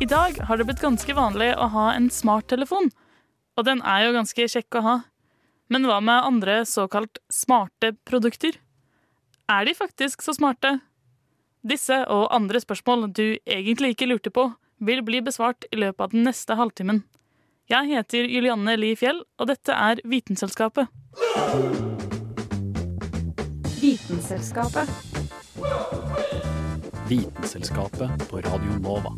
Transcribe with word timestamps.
I 0.00 0.04
dag 0.04 0.38
har 0.44 0.56
det 0.56 0.64
blitt 0.68 0.80
ganske 0.80 1.14
vanlig 1.16 1.54
å 1.56 1.70
ha 1.72 1.86
en 1.94 2.10
smarttelefon, 2.12 2.90
og 3.56 3.64
den 3.64 3.78
er 3.80 4.02
jo 4.04 4.16
ganske 4.18 4.44
kjekk 4.52 4.76
å 4.76 4.82
ha. 4.84 4.96
Men 5.72 5.88
hva 5.88 6.02
med 6.04 6.26
andre 6.28 6.56
såkalt 6.68 7.16
smarte 7.32 7.94
produkter? 8.04 8.58
Er 9.48 9.64
de 9.64 9.72
faktisk 9.78 10.20
så 10.20 10.34
smarte? 10.36 10.74
Disse 11.64 12.02
og 12.12 12.28
andre 12.28 12.60
spørsmål 12.60 13.08
du 13.16 13.38
egentlig 13.48 13.94
ikke 13.94 14.10
lurte 14.10 14.30
på, 14.30 14.50
vil 14.84 15.00
bli 15.00 15.22
besvart 15.24 15.64
i 15.72 15.80
løpet 15.80 16.04
av 16.04 16.12
den 16.12 16.28
neste 16.28 16.58
halvtimen. 16.60 17.00
Jeg 17.72 17.88
heter 17.88 18.28
Julianne 18.28 18.76
Li 18.76 18.92
Fjell, 19.00 19.24
og 19.40 19.48
dette 19.48 19.72
er 19.72 20.04
Vitenselskapet. 20.04 20.92
Vitenselskapet. 23.80 24.92
Vitenselskapet 27.08 28.28
på 28.28 28.44
Radio 28.44 28.78
Nova. 28.84 29.16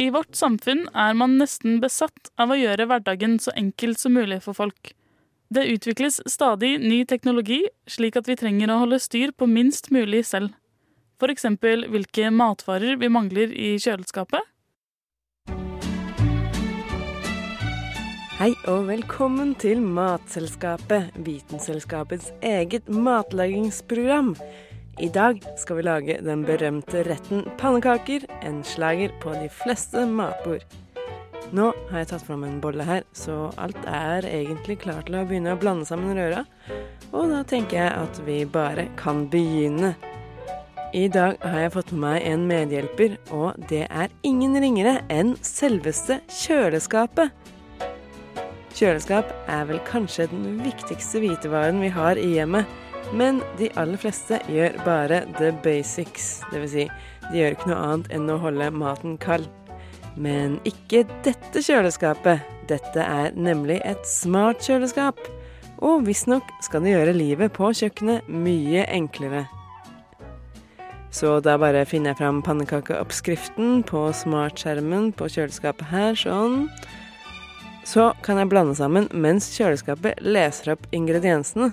I 0.00 0.08
vårt 0.10 0.34
samfunn 0.34 0.86
er 0.96 1.12
man 1.14 1.34
nesten 1.36 1.76
besatt 1.82 2.30
av 2.40 2.50
å 2.50 2.56
gjøre 2.56 2.86
hverdagen 2.88 3.36
så 3.42 3.52
enkel 3.58 3.92
som 4.00 4.14
mulig 4.16 4.38
for 4.46 4.56
folk. 4.56 4.94
Det 5.52 5.66
utvikles 5.66 6.20
stadig 6.30 6.78
ny 6.80 7.02
teknologi, 7.10 7.60
slik 7.90 8.16
at 8.16 8.30
vi 8.30 8.38
trenger 8.38 8.72
å 8.72 8.78
holde 8.84 9.00
styr 9.02 9.34
på 9.36 9.48
minst 9.50 9.90
mulig 9.92 10.22
selv. 10.28 10.54
Eksempel 11.20 11.84
hvilke 11.92 12.30
matvarer 12.32 12.96
vi 12.96 13.10
mangler 13.12 13.52
i 13.52 13.74
kjøleskapet, 13.82 14.40
Hei 18.40 18.54
og 18.72 18.86
velkommen 18.88 19.50
til 19.60 19.82
Matselskapet, 19.84 21.10
Vitenselskapets 21.26 22.30
eget 22.40 22.86
matlagingsprogram. 22.88 24.30
I 24.96 25.10
dag 25.12 25.42
skal 25.60 25.76
vi 25.76 25.84
lage 25.84 26.16
den 26.24 26.46
berømte 26.48 27.02
retten 27.04 27.42
pannekaker, 27.60 28.24
en 28.40 28.62
slager 28.64 29.12
på 29.20 29.34
de 29.36 29.50
fleste 29.52 30.06
matbord. 30.08 30.64
Nå 31.52 31.68
har 31.90 32.00
jeg 32.00 32.10
tatt 32.14 32.24
fram 32.30 32.48
en 32.48 32.56
bolle 32.64 32.88
her, 32.88 33.04
så 33.12 33.50
alt 33.60 33.84
er 33.84 34.24
egentlig 34.30 34.78
klart 34.86 35.10
til 35.10 35.20
å 35.20 35.26
begynne 35.28 35.52
å 35.52 35.60
blande 35.60 35.84
sammen 35.84 36.16
røra. 36.16 36.46
Og 37.12 37.28
da 37.36 37.44
tenker 37.44 37.82
jeg 37.82 37.92
at 38.06 38.24
vi 38.24 38.40
bare 38.48 38.88
kan 38.96 39.26
begynne. 39.28 39.98
I 40.96 41.10
dag 41.12 41.36
har 41.44 41.66
jeg 41.66 41.76
fått 41.76 41.92
med 41.92 42.06
meg 42.08 42.32
en 42.32 42.48
medhjelper, 42.48 43.20
og 43.36 43.60
det 43.68 43.84
er 43.84 44.08
ingen 44.24 44.56
ringere 44.64 45.02
enn 45.12 45.36
selveste 45.44 46.22
kjøleskapet. 46.40 47.36
Kjøleskap 48.80 49.28
er 49.52 49.66
vel 49.68 49.76
kanskje 49.84 50.24
den 50.30 50.54
viktigste 50.64 51.20
hvitevaren 51.20 51.82
vi 51.82 51.90
har 51.92 52.16
i 52.16 52.30
hjemmet, 52.38 52.64
men 53.12 53.42
de 53.58 53.66
aller 53.76 54.00
fleste 54.00 54.38
gjør 54.48 54.78
bare 54.86 55.18
the 55.36 55.50
basics, 55.60 56.38
dvs. 56.48 56.72
Si, 56.72 56.86
de 57.26 57.42
gjør 57.42 57.58
ikke 57.58 57.68
noe 57.68 57.80
annet 57.84 58.08
enn 58.16 58.30
å 58.32 58.38
holde 58.40 58.70
maten 58.72 59.18
kald. 59.20 59.50
Men 60.16 60.56
ikke 60.64 61.02
dette 61.26 61.60
kjøleskapet. 61.60 62.40
Dette 62.70 63.04
er 63.04 63.36
nemlig 63.36 63.82
et 63.84 64.00
smart 64.08 64.64
kjøleskap. 64.64 65.20
Og 65.84 66.06
visstnok 66.08 66.48
skal 66.64 66.86
det 66.86 66.94
gjøre 66.94 67.16
livet 67.18 67.52
på 67.52 67.74
kjøkkenet 67.76 68.32
mye 68.32 68.86
enklere. 68.88 69.44
Så 71.12 71.36
da 71.44 71.58
bare 71.60 71.84
finner 71.90 72.14
jeg 72.14 72.22
fram 72.22 72.40
pannekakeoppskriften 72.48 73.84
på 73.92 74.06
smartskjermen 74.22 75.12
på 75.20 75.28
kjøleskapet 75.36 75.92
her, 75.92 76.16
sånn. 76.16 76.70
Så 77.84 78.10
kan 78.22 78.38
jeg 78.38 78.50
blande 78.50 78.74
sammen 78.78 79.08
mens 79.12 79.48
kjøleskapet 79.56 80.20
leser 80.22 80.74
opp 80.74 80.86
ingrediensene. 80.94 81.72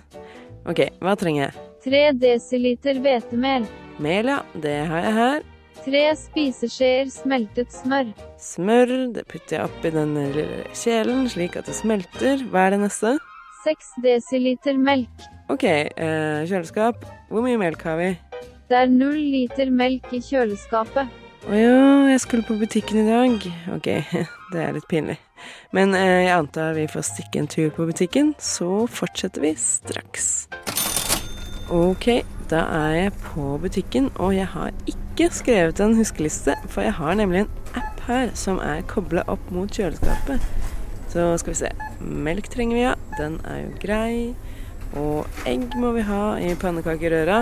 Ok, 0.67 0.87
hva 1.03 1.13
trenger 1.19 1.47
jeg? 1.47 1.67
3 1.87 2.01
desiliter 2.19 2.97
hvetemel. 3.03 3.67
Mel, 4.03 4.31
ja. 4.33 4.41
Det 4.53 4.75
har 4.89 5.05
jeg 5.05 5.15
her. 5.17 5.45
3 5.85 6.01
spiseskjeer 6.19 7.11
smeltet 7.13 7.71
smør. 7.71 8.09
Smør. 8.41 8.91
Det 9.15 9.23
putter 9.31 9.59
jeg 9.59 9.69
oppi 9.69 9.91
den 9.93 10.15
lille 10.17 10.65
kjelen 10.75 11.27
slik 11.31 11.55
at 11.59 11.69
det 11.69 11.77
smelter. 11.77 12.43
Hva 12.51 12.65
er 12.67 12.75
det 12.75 12.81
neste? 12.87 13.15
6 13.63 13.93
desiliter 14.03 14.79
melk. 14.79 15.27
Ok, 15.51 15.63
eh, 15.63 16.43
kjøleskap. 16.49 17.05
Hvor 17.31 17.45
mye 17.45 17.59
melk 17.61 17.83
har 17.87 17.99
vi? 18.01 18.09
Det 18.67 18.75
er 18.75 18.91
null 18.91 19.19
liter 19.31 19.71
melk 19.71 20.11
i 20.11 20.19
kjøleskapet. 20.23 21.07
Å 21.47 21.55
ja, 21.55 21.77
jeg 22.11 22.19
skulle 22.25 22.43
på 22.43 22.57
butikken 22.59 23.05
i 23.05 23.07
dag. 23.07 23.47
Ok, 23.77 23.87
det 24.51 24.65
er 24.65 24.75
litt 24.75 24.89
pinlig. 24.91 25.15
Men 25.75 25.95
eh, 25.97 26.27
jeg 26.27 26.35
antar 26.35 26.77
vi 26.77 26.87
får 26.91 27.05
stikke 27.09 27.41
en 27.43 27.49
tur 27.51 27.69
på 27.75 27.87
butikken, 27.89 28.33
så 28.39 28.85
fortsetter 28.91 29.43
vi 29.43 29.53
straks. 29.59 30.47
Ok, 31.73 32.07
da 32.47 32.61
er 32.71 32.93
jeg 32.95 33.15
på 33.25 33.57
butikken, 33.59 34.11
og 34.15 34.35
jeg 34.37 34.47
har 34.53 34.71
ikke 34.87 35.27
skrevet 35.35 35.81
en 35.83 35.97
huskeliste, 35.97 36.55
for 36.71 36.85
jeg 36.85 36.95
har 36.95 37.17
nemlig 37.19 37.43
en 37.43 37.55
app 37.75 38.03
her 38.07 38.31
som 38.39 38.61
er 38.63 38.85
kobla 38.87 39.25
opp 39.27 39.51
mot 39.51 39.71
kjøleskapet. 39.71 40.43
Så 41.11 41.25
skal 41.41 41.53
vi 41.53 41.59
se. 41.59 41.71
Melk 41.99 42.47
trenger 42.53 42.77
vi, 42.77 42.83
ja. 42.85 42.93
Den 43.17 43.39
er 43.47 43.65
jo 43.65 43.73
grei. 43.83 44.13
Og 44.99 45.43
egg 45.49 45.75
må 45.79 45.91
vi 45.95 46.05
ha 46.07 46.37
i 46.39 46.53
pannekakerøra. 46.59 47.41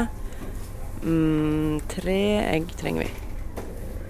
Mm, 1.05 1.81
tre 1.91 2.19
egg 2.49 2.73
trenger 2.79 3.05
vi. 3.05 3.24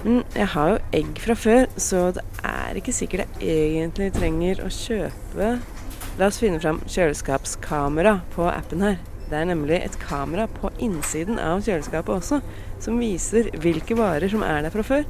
Men 0.05 0.21
jeg 0.37 0.51
har 0.53 0.69
jo 0.69 0.81
egg 0.93 1.17
fra 1.23 1.33
før, 1.33 1.63
så 1.81 2.11
det 2.13 2.21
er 2.45 2.77
ikke 2.77 2.93
sikkert 2.93 3.39
jeg 3.41 3.71
egentlig 3.79 4.11
trenger 4.13 4.61
å 4.61 4.69
kjøpe 4.69 5.55
La 6.15 6.29
oss 6.29 6.37
finne 6.39 6.61
fram 6.63 6.77
kjøleskapskamera 6.87 8.21
på 8.31 8.45
appen 8.47 8.85
her. 8.85 9.01
Det 9.27 9.35
er 9.35 9.49
nemlig 9.49 9.81
et 9.81 9.97
kamera 9.99 10.45
på 10.47 10.69
innsiden 10.79 11.41
av 11.43 11.59
kjøleskapet 11.65 12.13
også, 12.13 12.39
som 12.79 13.01
viser 13.01 13.49
hvilke 13.59 13.97
varer 13.99 14.31
som 14.31 14.45
er 14.47 14.61
der 14.63 14.71
fra 14.71 14.85
før. 14.85 15.03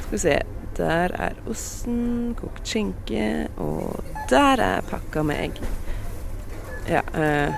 Skal 0.00 0.16
vi 0.16 0.22
se 0.24 0.40
Der 0.80 1.12
er 1.12 1.36
osten, 1.50 2.32
kokt 2.38 2.66
skinke, 2.66 3.50
og 3.60 4.00
der 4.30 4.62
er 4.64 4.86
pakka 4.88 5.22
med 5.26 5.42
egg. 5.44 5.58
Ja, 6.88 7.02
eh, 7.12 7.52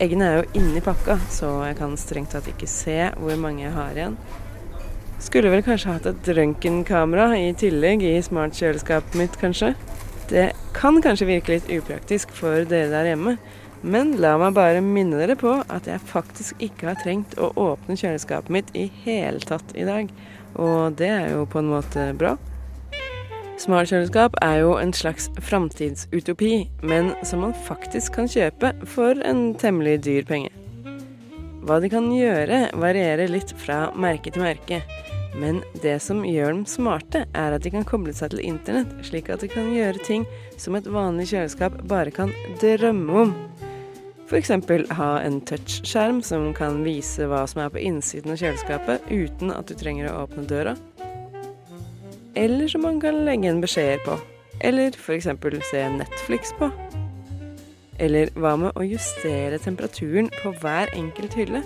eggene 0.00 0.30
er 0.30 0.38
jo 0.40 0.62
inni 0.62 0.80
pakka, 0.80 1.18
så 1.28 1.50
jeg 1.66 1.76
kan 1.76 1.98
strengt 2.00 2.32
tatt 2.32 2.48
ikke 2.48 2.70
se 2.70 3.10
hvor 3.18 3.36
mange 3.36 3.66
jeg 3.66 3.74
har 3.76 3.98
igjen. 3.98 4.16
Skulle 5.22 5.52
vel 5.52 5.62
kanskje 5.62 5.92
hatt 5.94 6.06
et 6.10 6.28
røntgenkamera 6.34 7.28
i 7.38 7.52
tillegg 7.54 8.02
i 8.04 8.16
smartkjøleskapet 8.26 9.14
mitt, 9.16 9.36
kanskje. 9.40 9.70
Det 10.28 10.48
kan 10.74 10.98
kanskje 11.04 11.28
virke 11.28 11.54
litt 11.54 11.70
upraktisk 11.70 12.32
for 12.34 12.66
dere 12.66 12.90
der 12.90 13.12
hjemme, 13.12 13.36
men 13.82 14.16
la 14.22 14.34
meg 14.40 14.56
bare 14.56 14.82
minne 14.82 15.20
dere 15.20 15.36
på 15.38 15.54
at 15.62 15.86
jeg 15.90 16.02
faktisk 16.10 16.62
ikke 16.62 16.90
har 16.90 16.98
trengt 17.02 17.36
å 17.38 17.52
åpne 17.58 17.96
kjøleskapet 17.98 18.50
mitt 18.54 18.72
i 18.78 18.88
hele 19.04 19.42
tatt 19.46 19.74
i 19.78 19.86
dag, 19.86 20.10
og 20.58 20.98
det 20.98 21.10
er 21.10 21.28
jo 21.36 21.46
på 21.46 21.62
en 21.62 21.70
måte 21.70 22.08
bra. 22.18 22.34
Smartkjøleskap 23.62 24.34
er 24.42 24.58
jo 24.64 24.74
en 24.80 24.90
slags 24.96 25.28
framtidsutopi, 25.38 26.66
men 26.82 27.12
som 27.22 27.44
man 27.46 27.54
faktisk 27.68 28.18
kan 28.18 28.30
kjøpe 28.30 28.72
for 28.90 29.22
en 29.28 29.52
temmelig 29.54 30.00
dyr 30.08 30.26
penge. 30.26 30.50
Hva 31.62 31.78
de 31.78 31.92
kan 31.92 32.08
gjøre, 32.10 32.72
varierer 32.74 33.30
litt 33.30 33.54
fra 33.54 33.84
merke 33.94 34.32
til 34.34 34.42
merke. 34.42 34.80
Men 35.34 35.62
det 35.82 35.96
som 36.04 36.24
gjør 36.26 36.52
dem 36.52 36.64
smarte, 36.68 37.24
er 37.32 37.56
at 37.56 37.64
de 37.64 37.72
kan 37.72 37.86
koble 37.88 38.12
seg 38.16 38.34
til 38.34 38.42
internett, 38.44 38.92
slik 39.06 39.30
at 39.32 39.40
de 39.40 39.48
kan 39.52 39.70
gjøre 39.72 40.02
ting 40.04 40.26
som 40.60 40.76
et 40.76 40.88
vanlig 40.88 41.30
kjøleskap 41.32 41.78
bare 41.88 42.12
kan 42.12 42.34
drømme 42.60 43.24
om. 43.24 43.34
F.eks. 44.28 44.52
ha 44.96 45.10
en 45.20 45.40
touchskjerm 45.44 46.22
som 46.24 46.52
kan 46.56 46.82
vise 46.84 47.26
hva 47.28 47.42
som 47.48 47.64
er 47.64 47.72
på 47.72 47.80
innsiden 47.80 48.32
av 48.32 48.40
kjøleskapet, 48.40 49.08
uten 49.10 49.52
at 49.52 49.68
du 49.68 49.76
trenger 49.76 50.08
å 50.08 50.22
åpne 50.24 50.46
døra. 50.48 50.76
Eller 52.34 52.68
som 52.68 52.84
man 52.86 53.00
kan 53.00 53.24
legge 53.26 53.50
en 53.50 53.60
beskjeder 53.60 54.00
på. 54.06 54.16
Eller 54.60 54.96
f.eks. 54.96 55.28
se 55.68 55.84
Netflix 55.98 56.54
på. 56.56 56.70
Eller 58.00 58.32
hva 58.40 58.56
med 58.56 58.72
å 58.76 58.84
justere 58.86 59.60
temperaturen 59.60 60.30
på 60.40 60.54
hver 60.62 60.92
enkelt 60.96 61.36
hylle? 61.36 61.60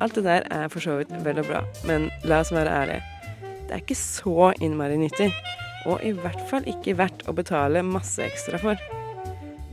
Alt 0.00 0.16
det 0.16 0.24
der 0.24 0.46
er 0.48 0.70
for 0.72 0.82
så 0.84 0.96
vidt 1.00 1.12
vel 1.24 1.42
og 1.42 1.48
bra, 1.50 1.64
men 1.88 2.08
la 2.24 2.40
oss 2.40 2.52
være 2.54 2.72
ærlige. 2.72 3.02
Det 3.68 3.76
er 3.76 3.82
ikke 3.84 3.98
så 3.98 4.50
innmari 4.64 4.96
nyttig, 4.98 5.28
og 5.86 6.02
i 6.04 6.12
hvert 6.16 6.40
fall 6.50 6.66
ikke 6.68 6.96
verdt 6.98 7.26
å 7.28 7.34
betale 7.36 7.84
masse 7.86 8.22
ekstra 8.24 8.60
for. 8.60 8.80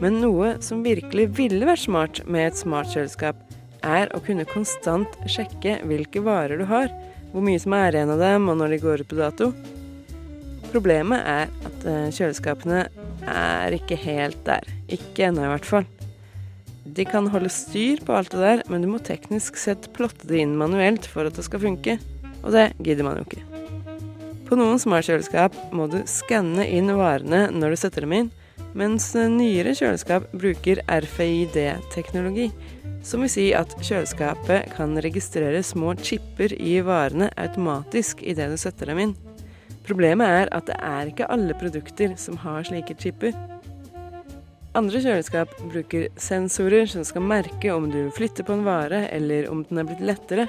Men 0.03 0.19
noe 0.21 0.55
som 0.61 0.83
virkelig 0.85 1.31
ville 1.39 1.65
vært 1.65 1.85
smart 1.87 2.21
med 2.29 2.51
et 2.51 2.59
smartkjøleskap, 2.59 3.39
er 3.87 4.11
å 4.13 4.21
kunne 4.25 4.45
konstant 4.49 5.17
sjekke 5.29 5.77
hvilke 5.87 6.21
varer 6.25 6.59
du 6.59 6.67
har, 6.69 6.91
hvor 7.31 7.43
mye 7.45 7.59
som 7.61 7.75
er 7.77 7.95
igjen 7.95 8.13
av 8.13 8.21
dem, 8.21 8.47
og 8.51 8.59
når 8.59 8.75
de 8.75 8.83
går 8.83 9.03
ut 9.03 9.11
på 9.11 9.19
dato. 9.19 9.51
Problemet 10.71 11.23
er 11.23 11.51
at 11.69 11.85
eh, 11.87 12.07
kjøleskapene 12.11 12.87
er 13.27 13.75
ikke 13.77 13.99
helt 14.01 14.39
der. 14.47 14.67
Ikke 14.91 15.29
ennå, 15.29 15.45
i 15.45 15.53
hvert 15.55 15.69
fall. 15.69 15.87
De 16.95 17.03
kan 17.05 17.27
holde 17.27 17.49
styr 17.51 17.99
på 18.05 18.15
alt 18.15 18.31
det 18.31 18.39
der, 18.41 18.63
men 18.71 18.83
du 18.83 18.87
må 18.91 19.01
teknisk 19.03 19.57
sett 19.59 19.89
plotte 19.97 20.29
det 20.29 20.39
inn 20.43 20.55
manuelt 20.59 21.07
for 21.11 21.27
at 21.27 21.35
det 21.35 21.45
skal 21.45 21.63
funke. 21.63 21.97
Og 22.45 22.53
det 22.55 22.69
gidder 22.79 23.07
man 23.07 23.19
jo 23.19 23.27
ikke. 23.27 23.43
På 24.47 24.55
noen 24.55 24.79
smartkjøleskap 24.79 25.55
må 25.75 25.89
du 25.91 25.99
skanne 26.07 26.63
inn 26.71 26.93
varene 26.95 27.49
når 27.51 27.73
du 27.73 27.79
setter 27.81 28.05
dem 28.05 28.15
inn, 28.15 28.29
mens 28.77 29.09
nyere 29.17 29.73
kjøleskap 29.75 30.29
bruker 30.31 30.79
RFID-teknologi, 30.87 32.47
som 33.03 33.23
vil 33.23 33.31
si 33.31 33.49
at 33.55 33.75
kjøleskapet 33.81 34.71
kan 34.77 34.95
registrere 35.03 35.59
små 35.65 35.93
chipper 35.99 36.55
i 36.55 36.77
varene 36.85 37.29
automatisk 37.35 38.23
idet 38.23 38.49
du 38.53 38.57
setter 38.61 38.93
dem 38.93 39.03
inn. 39.03 39.13
Problemet 39.87 40.27
er 40.27 40.49
at 40.55 40.67
det 40.67 40.79
er 40.83 41.11
ikke 41.11 41.29
alle 41.31 41.55
produkter 41.59 42.15
som 42.19 42.39
har 42.43 42.65
slike 42.67 42.95
chipper. 42.99 43.35
Andre 44.77 44.99
kjøleskap 45.01 45.55
bruker 45.71 46.03
sensorer 46.21 46.85
som 46.91 47.01
skal 47.07 47.23
merke 47.25 47.71
om 47.73 47.87
du 47.89 48.11
flytter 48.13 48.45
på 48.45 48.53
en 48.53 48.65
vare, 48.67 49.07
eller 49.09 49.47
om 49.49 49.63
den 49.65 49.79
er 49.81 49.87
blitt 49.89 50.03
lettere, 50.05 50.45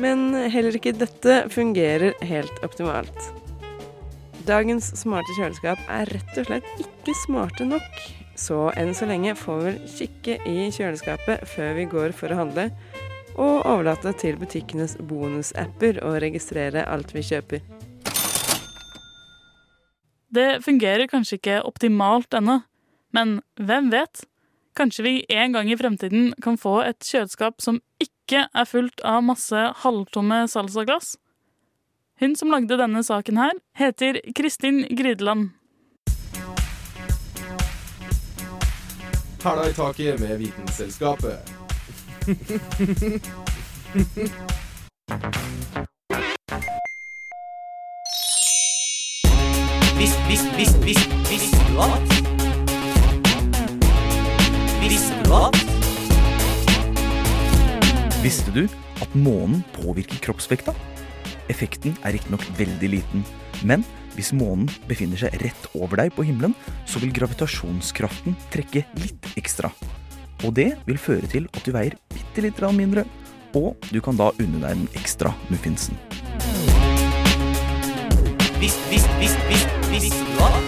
men 0.00 0.30
heller 0.48 0.78
ikke 0.78 0.94
dette 0.96 1.42
fungerer 1.52 2.14
helt 2.30 2.62
optimalt. 2.64 3.18
Dagens 4.48 4.88
smarte 4.96 5.34
kjøleskap 5.36 5.82
er 5.92 6.08
rett 6.14 6.38
og 6.40 6.48
slett 6.48 6.80
ikke 6.80 7.12
smarte 7.26 7.66
nok, 7.68 7.98
så 8.40 8.70
enn 8.78 8.94
så 8.96 9.10
lenge 9.10 9.34
får 9.36 9.60
vi 9.60 9.66
vel 9.66 9.92
kikke 9.98 10.38
i 10.48 10.70
kjøleskapet 10.72 11.44
før 11.52 11.76
vi 11.76 11.84
går 11.92 12.16
for 12.16 12.32
å 12.32 12.40
handle, 12.40 12.70
og 13.36 13.68
overlate 13.68 14.14
til 14.22 14.40
butikkenes 14.40 14.96
bonusapper 15.10 16.00
å 16.06 16.14
registrere 16.24 16.86
alt 16.88 17.12
vi 17.12 17.26
kjøper. 17.34 17.60
Det 20.32 20.48
fungerer 20.64 21.04
kanskje 21.12 21.36
ikke 21.36 21.60
optimalt 21.68 22.32
ennå, 22.40 22.62
men 23.12 23.40
hvem 23.56 23.92
vet? 23.92 24.24
Kanskje 24.78 25.04
vi 25.04 25.14
en 25.28 25.52
gang 25.52 25.70
i 25.70 25.76
fremtiden 25.76 26.34
kan 26.42 26.58
få 26.58 26.80
et 26.86 27.02
kjøleskap 27.02 27.62
som 27.62 27.80
ikke 27.98 28.44
er 28.46 28.68
fullt 28.68 29.00
av 29.02 29.24
masse 29.26 29.64
halvtomme 29.82 30.44
salsaglass? 30.48 31.16
Hun 32.20 32.36
som 32.36 32.50
lagde 32.50 32.78
denne 32.78 33.02
saken 33.06 33.38
her, 33.38 33.54
heter 33.78 34.20
Kristin 34.34 34.84
Grydeland. 34.98 35.50
Hæla 39.42 39.68
i 39.70 39.72
taket 39.72 40.20
med 40.20 40.38
Vitenselskapet. 40.38 41.38
Visst, 49.98 50.18
visst, 50.28 50.58
visst, 50.58 50.86
visst, 50.86 51.10
visst 51.30 51.54
du 51.68 51.80
at? 51.82 52.17
At? 55.28 55.56
Visste 58.24 58.52
du 58.54 58.62
at 59.02 59.14
månen 59.14 59.60
påvirker 59.76 60.20
kroppsvekta? 60.24 60.72
Effekten 61.52 61.96
er 62.00 62.14
riktignok 62.16 62.44
veldig 62.56 62.90
liten, 62.94 63.24
men 63.60 63.84
hvis 64.16 64.32
månen 64.32 64.70
befinner 64.88 65.20
seg 65.20 65.36
rett 65.42 65.68
over 65.76 66.00
deg 66.00 66.14
på 66.16 66.24
himmelen, 66.26 66.56
så 66.88 67.00
vil 67.02 67.12
gravitasjonskraften 67.14 68.38
trekke 68.54 68.86
litt 69.02 69.28
ekstra. 69.38 69.70
Og 70.46 70.56
det 70.56 70.72
vil 70.88 71.00
føre 71.02 71.28
til 71.28 71.50
at 71.52 71.60
du 71.66 71.74
veier 71.76 71.98
bitte 72.14 72.44
litt 72.44 72.64
mindre, 72.72 73.04
og 73.52 73.76
du 73.92 74.00
kan 74.00 74.16
da 74.16 74.32
unne 74.32 74.64
deg 74.64 74.80
den 74.80 74.88
ekstra 74.96 75.34
muffinsen. 75.52 75.96
Visst, 78.58 78.80
visst, 78.90 79.12
visst, 79.20 79.38
visst, 79.52 79.70
visst, 79.92 80.18
du 80.18 80.67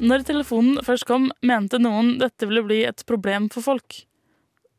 Når 0.00 0.22
telefonen 0.24 0.80
først 0.80 1.04
kom, 1.04 1.26
mente 1.44 1.76
noen 1.76 2.14
dette 2.22 2.46
ville 2.48 2.64
bli 2.64 2.78
et 2.88 3.02
problem 3.04 3.50
for 3.52 3.66
folk. 3.66 3.98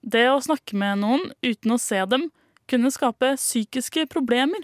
Det 0.01 0.23
å 0.31 0.39
snakke 0.41 0.73
med 0.73 1.03
noen 1.03 1.27
uten 1.45 1.75
å 1.75 1.77
se 1.77 2.00
dem 2.09 2.31
kunne 2.71 2.89
skape 2.89 3.35
psykiske 3.38 4.07
problemer. 4.09 4.63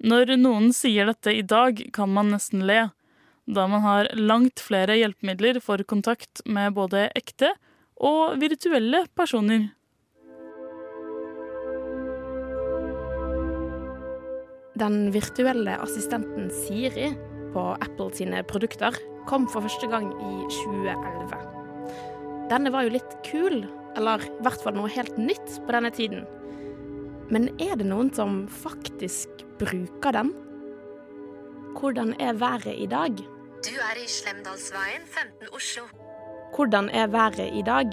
Når 0.00 0.38
noen 0.40 0.70
sier 0.76 1.08
dette 1.10 1.34
i 1.36 1.42
dag, 1.44 1.82
kan 1.92 2.08
man 2.16 2.32
nesten 2.32 2.64
le, 2.64 2.86
da 3.44 3.66
man 3.68 3.84
har 3.84 4.08
langt 4.16 4.62
flere 4.64 4.96
hjelpemidler 4.96 5.60
for 5.60 5.84
kontakt 5.84 6.40
med 6.48 6.72
både 6.78 7.10
ekte 7.18 7.50
og 8.00 8.38
virtuelle 8.40 9.02
personer. 9.16 9.68
Den 14.80 15.12
virtuelle 15.12 15.76
assistenten 15.84 16.48
Siri 16.64 17.12
på 17.52 17.66
Apple 17.76 18.10
sine 18.16 18.42
produkter 18.48 18.96
kom 19.26 19.48
for 19.50 19.64
første 19.66 19.88
gang 19.90 20.08
i 20.14 20.46
2011. 20.50 21.38
Denne 22.50 22.72
var 22.72 22.86
jo 22.86 22.94
litt 22.94 23.16
kul, 23.26 23.64
eller 23.98 24.22
i 24.22 24.32
hvert 24.46 24.62
fall 24.62 24.76
noe 24.78 24.90
helt 24.92 25.18
nytt 25.18 25.58
på 25.66 25.74
denne 25.74 25.90
tiden. 25.94 26.26
Men 27.30 27.48
er 27.58 27.74
det 27.78 27.88
noen 27.88 28.12
som 28.14 28.44
faktisk 28.62 29.42
bruker 29.58 30.14
den? 30.14 30.34
Hvordan 31.76 32.14
er 32.22 32.38
været 32.38 32.74
i 32.78 32.86
dag? 32.86 33.16
Du 33.66 33.74
er 33.82 33.98
i 33.98 34.06
Slemdalsveien 34.08 35.02
15 35.06 35.48
Oslo. 35.52 35.88
Hvordan 36.54 36.88
er 36.88 37.06
været 37.06 37.50
i 37.52 37.62
dag? 37.66 37.90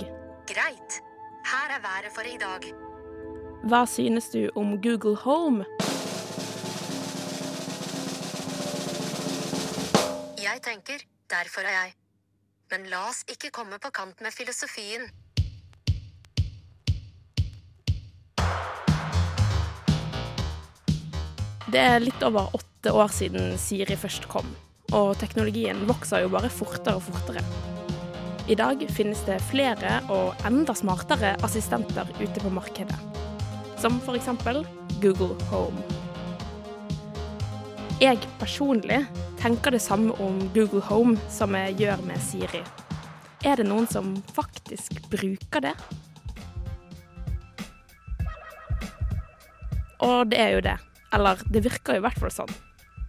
Greit. 0.47 1.01
Her 1.49 1.67
er 1.75 1.81
været 1.81 2.11
for 2.15 2.21
i 2.21 2.37
dag. 2.37 2.73
Hva 3.63 3.85
synes 3.85 4.29
du 4.29 4.49
om 4.55 4.81
Google 4.81 5.15
Home? 5.15 5.65
Jeg 10.43 10.61
tenker, 10.61 10.99
derfor 11.33 11.65
er 11.65 11.75
jeg. 11.75 11.93
Men 12.71 12.87
la 12.91 13.03
oss 13.09 13.23
ikke 13.29 13.51
komme 13.53 13.79
på 13.81 13.91
kant 13.93 14.21
med 14.23 14.33
filosofien. 14.33 15.09
Det 21.73 21.81
er 21.81 22.03
litt 22.03 22.21
over 22.21 22.53
åtte 22.53 22.91
år 22.93 23.09
siden 23.09 23.55
Siri 23.57 23.95
først 23.97 24.27
kom, 24.29 24.49
og 24.93 25.15
teknologien 25.17 25.79
vokser 25.89 26.21
jo 26.21 26.29
bare 26.33 26.51
fortere 26.53 26.99
og 26.99 27.07
fortere. 27.07 27.41
I 28.51 28.57
dag 28.59 28.81
finnes 28.91 29.21
det 29.25 29.39
flere 29.47 30.01
og 30.11 30.45
enda 30.45 30.75
smartere 30.75 31.31
assistenter 31.47 32.09
ute 32.19 32.43
på 32.43 32.51
markedet. 32.53 32.97
Som 33.79 34.01
eksempel 34.13 34.61
Google 35.01 35.33
Home. 35.49 35.81
Jeg 38.03 38.19
personlig 38.41 38.99
tenker 39.43 39.71
det 39.71 39.79
samme 39.79 40.13
om 40.23 40.37
Google 40.53 40.81
Home 40.87 41.17
som 41.29 41.51
jeg 41.57 41.75
gjør 41.81 41.99
med 42.07 42.21
Siri. 42.23 42.61
Er 43.43 43.59
det 43.59 43.65
noen 43.67 43.89
som 43.91 44.13
faktisk 44.31 45.01
bruker 45.11 45.65
det? 45.65 45.73
Og 49.99 50.31
det 50.31 50.39
er 50.39 50.55
jo 50.55 50.61
det. 50.63 50.77
Eller 51.11 51.43
det 51.51 51.63
virker 51.65 51.99
i 51.99 52.03
hvert 52.05 52.21
fall 52.23 52.31
sånn. 52.31 52.55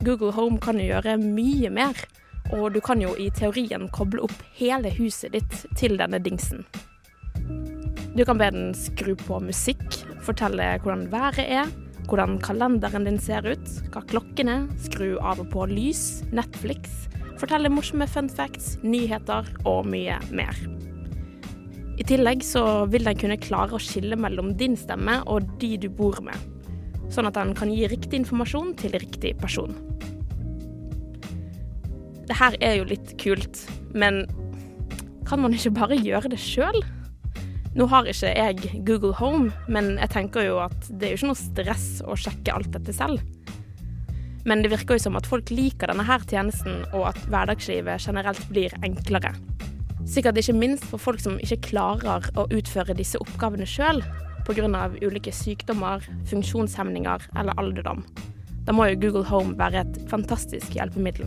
Google 0.03 0.35
Home 0.35 0.59
kan 0.59 0.83
jo 0.83 0.89
gjøre 0.89 1.15
mye 1.23 1.71
mer. 1.71 2.03
Og 2.51 2.67
du 2.75 2.81
kan 2.83 2.99
jo 2.99 3.15
i 3.15 3.31
teorien 3.31 3.87
koble 3.95 4.27
opp 4.27 4.35
hele 4.59 4.91
huset 4.99 5.37
ditt 5.39 5.63
til 5.79 5.95
denne 6.03 6.19
dingsen. 6.19 6.67
Du 8.19 8.27
kan 8.27 8.43
be 8.43 8.51
den 8.51 8.75
skru 8.75 9.15
på 9.23 9.39
musikk, 9.39 9.87
fortelle 10.27 10.67
hvordan 10.83 11.07
været 11.15 11.47
er, 11.47 11.71
hvordan 12.09 12.39
kalenderen 12.45 13.07
din 13.09 13.19
ser 13.21 13.47
ut, 13.47 13.69
hva 13.95 14.03
klokken 14.11 14.51
er, 14.51 14.65
skru 14.87 15.15
av 15.21 15.41
og 15.43 15.51
på 15.53 15.67
lys, 15.71 16.23
Netflix, 16.35 17.09
fortelle 17.41 17.73
morsomme 17.73 18.07
fun 18.11 18.31
facts, 18.31 18.77
nyheter 18.85 19.49
og 19.69 19.89
mye 19.91 20.19
mer. 20.35 20.59
I 21.95 22.07
tillegg 22.07 22.43
så 22.43 22.85
vil 22.91 23.07
den 23.07 23.19
kunne 23.19 23.39
klare 23.39 23.77
å 23.77 23.83
skille 23.83 24.19
mellom 24.19 24.55
din 24.59 24.75
stemme 24.79 25.21
og 25.31 25.47
de 25.63 25.77
du 25.81 25.89
bor 25.89 26.19
med, 26.27 26.35
sånn 27.15 27.29
at 27.31 27.39
den 27.39 27.55
kan 27.57 27.71
gi 27.71 27.87
riktig 27.91 28.25
informasjon 28.25 28.75
til 28.81 28.97
riktig 28.99 29.37
person. 29.43 29.77
Det 32.25 32.37
her 32.41 32.57
er 32.65 32.81
jo 32.81 32.89
litt 32.89 33.15
kult, 33.21 33.67
men 33.95 34.25
kan 35.29 35.41
man 35.41 35.55
ikke 35.57 35.75
bare 35.77 36.01
gjøre 36.01 36.33
det 36.33 36.41
sjøl? 36.41 36.83
Nå 37.75 37.89
har 37.91 38.07
ikke 38.07 38.31
jeg 38.31 38.83
Google 38.87 39.15
Home, 39.19 39.51
men 39.67 39.97
jeg 39.99 40.13
tenker 40.13 40.47
jo 40.47 40.61
at 40.63 40.77
det 40.91 41.09
er 41.09 41.15
jo 41.15 41.19
ikke 41.19 41.31
noe 41.33 41.41
stress 41.41 41.89
å 42.07 42.15
sjekke 42.15 42.55
alt 42.55 42.71
dette 42.77 42.95
selv. 42.95 43.25
Men 44.47 44.63
det 44.63 44.71
virker 44.71 44.95
jo 44.95 45.07
som 45.07 45.17
at 45.19 45.27
folk 45.27 45.51
liker 45.51 45.91
denne 45.91 46.05
her 46.07 46.23
tjenesten, 46.29 46.85
og 46.93 47.09
at 47.11 47.19
hverdagslivet 47.33 48.07
generelt 48.07 48.45
blir 48.53 48.77
enklere. 48.87 49.33
Sikkert 50.07 50.39
ikke 50.39 50.55
minst 50.55 50.85
for 50.87 51.01
folk 51.01 51.23
som 51.25 51.41
ikke 51.43 51.63
klarer 51.71 52.29
å 52.39 52.45
utføre 52.53 52.95
disse 52.95 53.19
oppgavene 53.25 53.67
sjøl 53.67 54.03
pga. 54.45 54.91
ulike 55.03 55.33
sykdommer, 55.33 56.05
funksjonshemninger 56.29 57.27
eller 57.35 57.59
alderdom. 57.59 58.05
Da 58.65 58.73
må 58.73 58.87
jo 58.91 59.01
Google 59.01 59.25
Home 59.25 59.59
være 59.59 59.81
et 59.81 59.99
fantastisk 60.09 60.77
hjelpemiddel. 60.77 61.27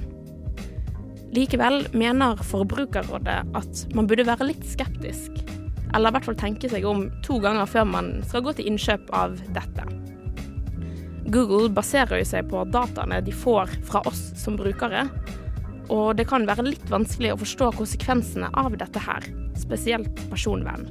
Likevel 1.33 1.87
mener 1.93 2.39
Forbrukerrådet 2.39 3.41
at 3.57 3.85
man 3.95 4.07
burde 4.07 4.25
være 4.25 4.53
litt 4.53 4.63
skeptisk. 4.65 5.56
Eller 5.95 6.11
i 6.11 6.17
hvert 6.17 6.27
fall 6.27 6.39
tenke 6.39 6.69
seg 6.71 6.85
om 6.87 7.07
to 7.25 7.39
ganger 7.43 7.69
før 7.69 7.87
man 7.87 8.11
skal 8.27 8.43
gå 8.45 8.53
til 8.57 8.71
innkjøp 8.73 9.09
av 9.15 9.37
dette. 9.55 9.87
Google 11.27 11.67
baserer 11.75 12.21
jo 12.21 12.27
seg 12.27 12.47
på 12.51 12.63
dataene 12.71 13.19
de 13.23 13.33
får 13.35 13.73
fra 13.87 14.03
oss 14.07 14.21
som 14.39 14.55
brukere, 14.59 15.07
og 15.91 16.15
det 16.19 16.27
kan 16.27 16.47
være 16.47 16.69
litt 16.69 16.87
vanskelig 16.91 17.33
å 17.33 17.41
forstå 17.41 17.73
konsekvensene 17.79 18.51
av 18.59 18.75
dette 18.79 19.01
her, 19.03 19.27
spesielt 19.59 20.23
personvern. 20.31 20.87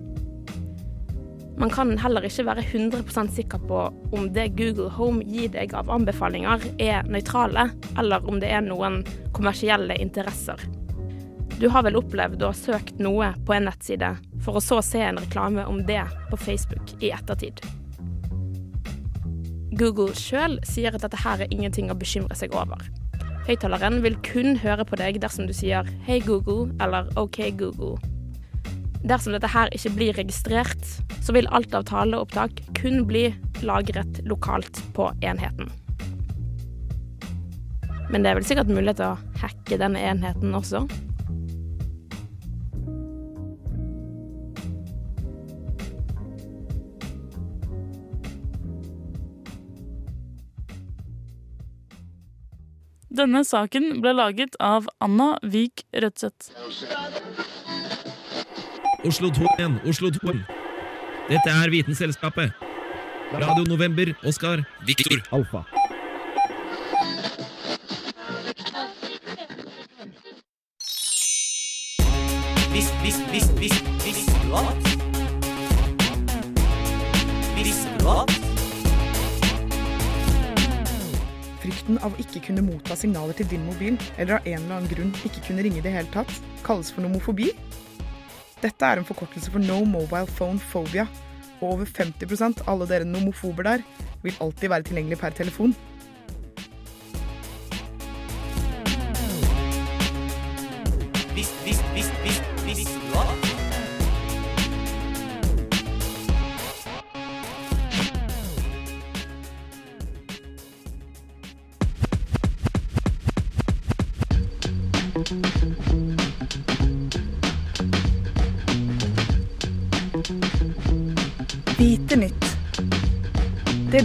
Man 1.57 1.73
kan 1.73 1.95
heller 1.97 2.25
ikke 2.29 2.45
være 2.45 2.67
100% 2.69 3.33
sikker 3.33 3.63
på 3.65 3.85
om 4.13 4.27
det 4.37 4.51
Google 4.59 4.91
Home 4.99 5.25
gir 5.25 5.49
deg 5.55 5.73
av 5.77 5.89
anbefalinger, 5.93 6.61
er 6.77 7.09
nøytrale, 7.09 7.71
eller 7.97 8.29
om 8.29 8.43
det 8.43 8.51
er 8.53 8.65
noen 8.65 9.01
kommersielle 9.37 9.97
interesser. 9.97 10.61
Du 11.57 11.69
har 11.73 11.87
vel 11.87 11.97
opplevd 11.97 12.43
å 12.45 12.51
ha 12.51 12.57
søkt 12.57 12.99
noe 13.01 13.31
på 13.49 13.55
en 13.57 13.65
nettside, 13.65 14.11
for 14.45 14.59
å 14.59 14.61
så 14.61 14.83
se 14.85 15.01
en 15.01 15.17
reklame 15.17 15.63
om 15.65 15.79
det 15.89 16.03
på 16.29 16.37
Facebook 16.37 16.93
i 17.01 17.09
ettertid. 17.17 17.63
Google 19.77 20.13
sjøl 20.17 20.59
sier 20.69 20.93
at 20.93 21.01
dette 21.05 21.21
her 21.23 21.41
er 21.41 21.53
ingenting 21.53 21.89
å 21.93 21.97
bekymre 21.97 22.37
seg 22.37 22.53
over. 22.57 22.85
Høyttaleren 23.49 24.03
vil 24.05 24.19
kun 24.27 24.59
høre 24.61 24.85
på 24.85 24.99
deg 25.01 25.21
dersom 25.23 25.49
du 25.49 25.55
sier 25.57 25.89
'Hei, 26.05 26.21
Google' 26.21 26.77
eller 26.81 27.09
'OK, 27.17 27.51
Google'. 27.57 27.97
Dersom 29.07 29.33
dette 29.33 29.49
her 29.49 29.73
ikke 29.73 29.95
blir 29.97 30.13
registrert, 30.13 30.85
så 31.23 31.33
vil 31.33 31.49
alt 31.49 31.75
av 31.75 31.85
taleopptak 31.89 32.61
kun 32.75 33.07
bli 33.07 33.35
lagret 33.63 34.21
lokalt 34.29 34.83
på 34.93 35.09
enheten. 35.23 35.73
Men 38.11 38.23
det 38.23 38.31
er 38.31 38.35
vel 38.35 38.45
sikkert 38.45 38.69
mulighet 38.69 39.01
til 39.01 39.15
å 39.15 39.41
hacke 39.41 39.79
denne 39.79 39.99
enheten 39.99 40.53
også? 40.55 40.85
Denne 53.17 53.41
saken 53.49 54.03
ble 54.05 54.13
laget 54.13 54.57
av 54.61 54.89
Anna 55.01 55.37
Vik 55.41 55.87
Rødseth. 55.95 56.51
Oslo 59.07 59.31
2 59.33 59.47
igjen, 59.57 59.79
Oslo 59.89 60.11
2. 60.13 60.35
Dette 61.31 61.55
er 61.55 61.73
Vitenselskapet. 61.73 62.53
Radio 63.33 63.65
November, 63.71 64.13
Oskar, 64.27 64.67
Viktor, 64.87 65.23
Alfa. 65.33 65.65
Av 82.07 82.15
å 82.15 82.23
ikke 82.23 82.45
kunne 82.49 82.65
motta 82.65 82.97
signaler 82.99 83.37
til 83.37 83.49
din 83.51 83.67
mobil, 83.67 83.99
eller 84.17 84.39
av 84.39 84.47
en 84.47 84.63
eller 84.63 84.79
annen 84.79 84.91
grunn 84.91 85.13
ikke 85.27 85.45
kunne 85.49 85.67
ringe 85.67 85.81
i 85.81 85.85
det 85.85 85.95
hele 85.95 86.11
tatt, 86.15 86.33
kalles 86.67 86.93
for 86.95 87.05
nomofobi. 87.05 87.51
Dette 88.63 88.89
er 88.89 89.01
en 89.01 89.07
forkortelse 89.07 89.53
for 89.53 89.63
No 89.63 89.83
Mobile 89.85 90.31
Phone 90.39 90.63
Phobia, 90.73 91.07
og 91.61 91.75
over 91.75 91.89
50 91.89 92.63
av 92.63 92.67
alle 92.71 92.89
dere 92.89 93.09
nomofober 93.09 93.67
der 93.67 93.85
vil 94.25 94.37
alltid 94.45 94.73
være 94.73 94.89
tilgjengelig 94.89 95.21
per 95.21 95.37
telefon. 95.37 95.75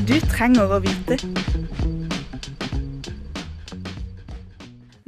Du 0.08 0.16
trenger 0.32 0.72
å 0.72 0.80
vite. 0.84 1.18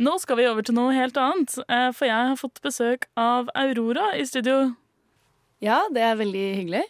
Nå 0.04 0.16
skal 0.20 0.40
vi 0.40 0.48
over 0.50 0.66
til 0.66 0.76
noe 0.76 0.94
helt 0.96 1.18
annet, 1.22 1.54
eh, 1.70 1.92
for 1.96 2.10
jeg 2.10 2.30
har 2.32 2.40
fått 2.40 2.60
besøk 2.66 3.06
av 3.18 3.50
Aurora 3.56 4.12
i 4.18 4.26
studio. 4.28 4.74
Ja, 5.64 5.84
det 5.94 6.02
er 6.04 6.18
veldig 6.20 6.46
hyggelig. 6.60 6.84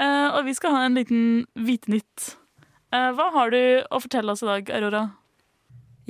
Eh, 0.00 0.28
Og 0.36 0.44
vi 0.46 0.54
skal 0.54 0.70
ha 0.74 0.84
en 0.86 0.94
liten 0.94 1.46
Vitenytt. 1.56 2.36
Eh, 2.92 3.12
Hva 3.12 3.30
har 3.32 3.50
du 3.50 3.82
å 3.90 4.00
fortelle 4.00 4.30
oss 4.32 4.42
i 4.42 4.46
dag, 4.46 4.70
Aurora? 4.70 5.10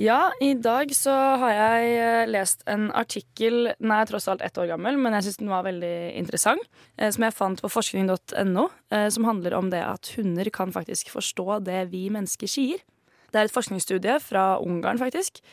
Ja, 0.01 0.31
i 0.41 0.53
dag 0.57 0.89
så 0.97 1.13
har 1.37 1.51
jeg 1.53 1.89
eh, 1.93 2.29
lest 2.29 2.63
en 2.69 2.87
artikkel 2.97 3.67
Den 3.75 3.91
er 3.93 4.07
tross 4.09 4.25
alt 4.31 4.41
ett 4.41 4.57
år 4.57 4.71
gammel, 4.71 4.97
men 4.97 5.13
jeg 5.13 5.27
syns 5.27 5.37
den 5.43 5.51
var 5.51 5.67
veldig 5.67 5.95
interessant. 6.17 6.63
eh, 6.97 7.11
Som 7.13 7.27
jeg 7.27 7.35
fant 7.37 7.61
på 7.61 7.69
forskning.no, 7.69 8.63
eh, 8.89 9.09
som 9.13 9.27
handler 9.29 9.53
om 9.59 9.69
det 9.69 9.83
at 9.85 10.09
hunder 10.15 10.49
kan 10.49 10.73
faktisk 10.73 11.13
forstå 11.13 11.59
det 11.67 11.83
vi 11.93 12.07
mennesker 12.09 12.49
sier. 12.49 12.81
Det 13.29 13.37
er 13.37 13.45
et 13.45 13.53
forskningsstudie 13.53 14.17
fra 14.25 14.57
Ungarn, 14.63 14.97
faktisk. 15.01 15.43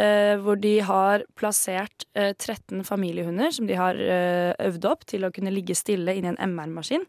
Hvor 0.00 0.56
de 0.56 0.78
har 0.80 1.26
plassert 1.36 2.06
eh, 2.16 2.30
13 2.32 2.86
familiehunder 2.88 3.50
som 3.52 3.66
de 3.68 3.74
har 3.76 3.98
øvd 4.00 4.86
opp 4.88 5.02
til 5.04 5.26
å 5.26 5.32
kunne 5.34 5.52
ligge 5.52 5.76
stille 5.76 6.14
inni 6.16 6.30
en 6.30 6.38
MR-maskin 6.54 7.04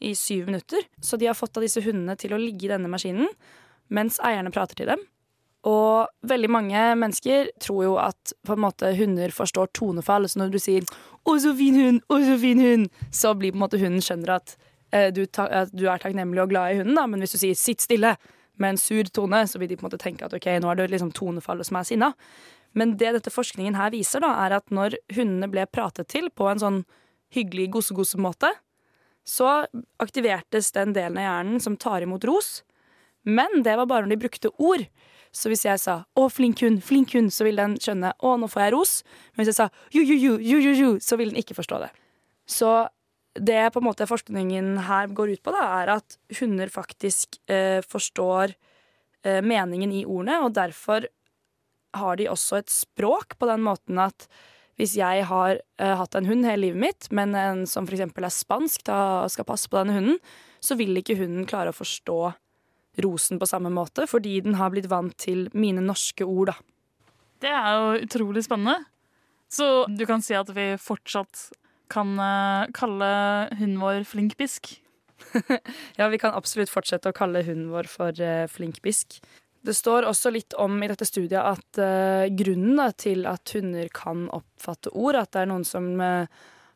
i 0.00 0.14
syv 0.16 0.46
minutter. 0.48 0.86
Så 1.04 1.18
de 1.20 1.28
har 1.28 1.36
fått 1.36 1.58
av 1.58 1.66
disse 1.66 1.82
hundene 1.84 2.16
til 2.16 2.32
å 2.32 2.40
ligge 2.40 2.64
i 2.64 2.72
denne 2.72 2.88
maskinen 2.88 3.28
mens 3.92 4.22
eierne 4.24 4.54
prater 4.54 4.78
til 4.78 4.94
dem. 4.94 5.04
Og 5.68 6.08
veldig 6.24 6.48
mange 6.48 6.82
mennesker 6.96 7.50
tror 7.60 7.84
jo 7.84 7.94
at 8.00 8.32
på 8.48 8.54
en 8.56 8.62
måte 8.64 8.94
hunder 8.96 9.32
forstår 9.34 9.68
tonefall. 9.76 10.28
Så 10.28 10.40
når 10.40 10.52
du 10.54 10.58
sier 10.58 10.82
'Å, 11.26 11.36
så 11.36 11.54
fin 11.56 11.74
hund! 11.76 12.00
Å, 12.08 12.16
så 12.24 12.38
fin 12.40 12.60
hund!', 12.60 12.90
så 13.12 13.34
blir 13.36 13.52
på 13.52 13.60
en 13.60 13.66
måte 13.66 13.80
hunden 13.80 14.00
skjønner 14.00 14.36
at, 14.36 14.56
eh, 14.92 15.10
du, 15.10 15.26
ta, 15.26 15.44
at 15.44 15.70
du 15.72 15.86
er 15.86 15.98
takknemlig 15.98 16.40
og 16.42 16.48
glad 16.48 16.72
i 16.72 16.78
hunden. 16.78 16.94
Da. 16.94 17.06
Men 17.06 17.20
hvis 17.20 17.32
du 17.32 17.38
sier 17.38 17.54
'sitt 17.54 17.80
stille' 17.80 18.16
med 18.56 18.70
en 18.70 18.76
sur 18.76 19.04
tone, 19.04 19.46
så 19.48 19.58
vil 19.58 19.68
de 19.68 19.76
på 19.76 19.84
en 19.84 19.90
måte 19.90 20.00
tenke 20.00 20.24
at 20.24 20.32
ok, 20.32 20.46
nå 20.60 20.70
er 20.70 20.76
det 20.76 20.90
liksom 20.90 21.12
tonefallet 21.12 21.66
som 21.66 21.76
er 21.76 21.84
sinna. 21.84 22.14
Men 22.72 22.96
det 22.96 23.12
dette 23.16 23.32
forskningen 23.32 23.74
her 23.74 23.90
viser, 23.90 24.20
da, 24.20 24.46
er 24.46 24.56
at 24.60 24.70
når 24.70 24.96
hundene 25.16 25.50
ble 25.50 25.66
pratet 25.66 26.08
til 26.08 26.30
på 26.30 26.48
en 26.50 26.58
sånn 26.58 26.84
hyggelig 27.34 27.70
gosse-gosse-måte, 27.70 28.52
så 29.26 29.66
aktivertes 30.02 30.72
den 30.72 30.94
delen 30.96 31.18
av 31.20 31.26
hjernen 31.26 31.60
som 31.62 31.76
tar 31.76 32.02
imot 32.02 32.24
ros. 32.28 32.62
Men 33.24 33.62
det 33.62 33.76
var 33.76 33.86
bare 33.86 34.06
når 34.06 34.14
de 34.14 34.22
brukte 34.24 34.52
ord. 34.58 34.86
Så 35.32 35.48
hvis 35.50 35.64
jeg 35.64 35.78
sa 35.78 36.04
'å, 36.16 36.28
flink 36.30 36.60
hund', 36.60 36.82
flink 36.82 37.14
hund, 37.14 37.30
så 37.30 37.44
vil 37.44 37.56
den 37.56 37.76
skjønne 37.78 38.12
'å, 38.18 38.38
nå 38.38 38.48
får 38.50 38.62
jeg 38.62 38.72
ros'. 38.74 39.02
Men 39.36 39.44
hvis 39.44 39.52
jeg 39.54 39.60
sa 39.60 39.68
jo, 39.92 40.02
jo, 40.02 40.72
jo', 40.74 40.98
så 40.98 41.16
vil 41.16 41.30
den 41.30 41.42
ikke 41.42 41.54
forstå 41.54 41.78
det. 41.78 41.90
Så 42.46 42.88
det 43.34 43.72
på 43.72 43.78
en 43.78 43.86
måte 43.86 44.08
forskningen 44.10 44.78
her 44.88 45.06
går 45.06 45.36
ut 45.36 45.42
på, 45.42 45.52
da, 45.54 45.82
er 45.82 45.94
at 46.00 46.18
hunder 46.40 46.66
faktisk 46.66 47.38
eh, 47.48 47.80
forstår 47.80 48.54
eh, 49.24 49.40
meningen 49.40 49.92
i 49.92 50.04
ordene, 50.04 50.40
og 50.42 50.54
derfor 50.54 51.06
har 51.94 52.16
de 52.16 52.28
også 52.30 52.58
et 52.58 52.70
språk 52.70 53.38
på 53.38 53.46
den 53.50 53.62
måten 53.62 53.98
at 53.98 54.26
hvis 54.80 54.96
jeg 54.96 55.26
har 55.28 55.58
eh, 55.78 55.96
hatt 56.00 56.14
en 56.16 56.26
hund 56.26 56.46
hele 56.48 56.70
livet 56.70 56.80
mitt, 56.80 57.08
men 57.12 57.34
en 57.36 57.66
som 57.68 57.86
f.eks. 57.86 58.06
er 58.08 58.32
spansk 58.34 58.84
da, 58.88 59.28
skal 59.28 59.46
passe 59.46 59.68
på 59.68 59.78
denne 59.78 59.96
hunden, 59.98 60.20
så 60.60 60.76
vil 60.78 60.96
ikke 60.96 61.18
hunden 61.20 61.46
klare 61.48 61.72
å 61.72 61.76
forstå 61.76 62.32
rosen 63.04 63.40
på 63.40 63.48
samme 63.48 63.72
måte, 63.72 64.06
fordi 64.10 64.38
den 64.44 64.58
har 64.60 64.72
blitt 64.72 64.90
vant 64.90 65.16
til 65.20 65.48
mine 65.56 65.82
norske 65.84 66.26
ord, 66.26 66.52
da. 66.52 66.56
Det 67.40 67.50
er 67.50 67.68
jo 67.72 68.04
utrolig 68.04 68.44
spennende. 68.44 68.84
Så 69.50 69.66
du 69.88 70.04
kan 70.06 70.22
si 70.22 70.36
at 70.36 70.50
vi 70.54 70.74
fortsatt 70.78 71.48
kan 71.90 72.14
eh, 72.22 72.70
kalle 72.76 73.10
hunden 73.58 73.80
vår 73.82 74.06
flinkbisk. 74.08 74.76
Ja, 75.98 76.08
vi 76.08 76.18
kan 76.18 76.34
absolutt 76.34 76.72
fortsette 76.72 77.10
å 77.10 77.16
kalle 77.16 77.42
hunden 77.44 77.68
vår 77.74 77.88
for 77.90 78.16
uh, 78.24 78.46
flinkbisk. 78.48 79.18
Det 79.60 79.74
står 79.76 80.06
også 80.08 80.32
litt 80.32 80.56
om 80.56 80.78
i 80.80 80.88
dette 80.88 81.04
studiet 81.04 81.42
at 81.42 81.80
uh, 81.82 82.24
grunnen 82.32 82.80
da, 82.80 82.88
til 82.96 83.28
at 83.28 83.52
hunder 83.52 83.90
kan 83.92 84.24
oppfatte 84.32 84.92
ord, 84.96 85.18
at 85.20 85.34
det 85.34 85.42
er 85.42 85.50
noen 85.52 85.66
som 85.68 85.92
uh, 86.00 86.24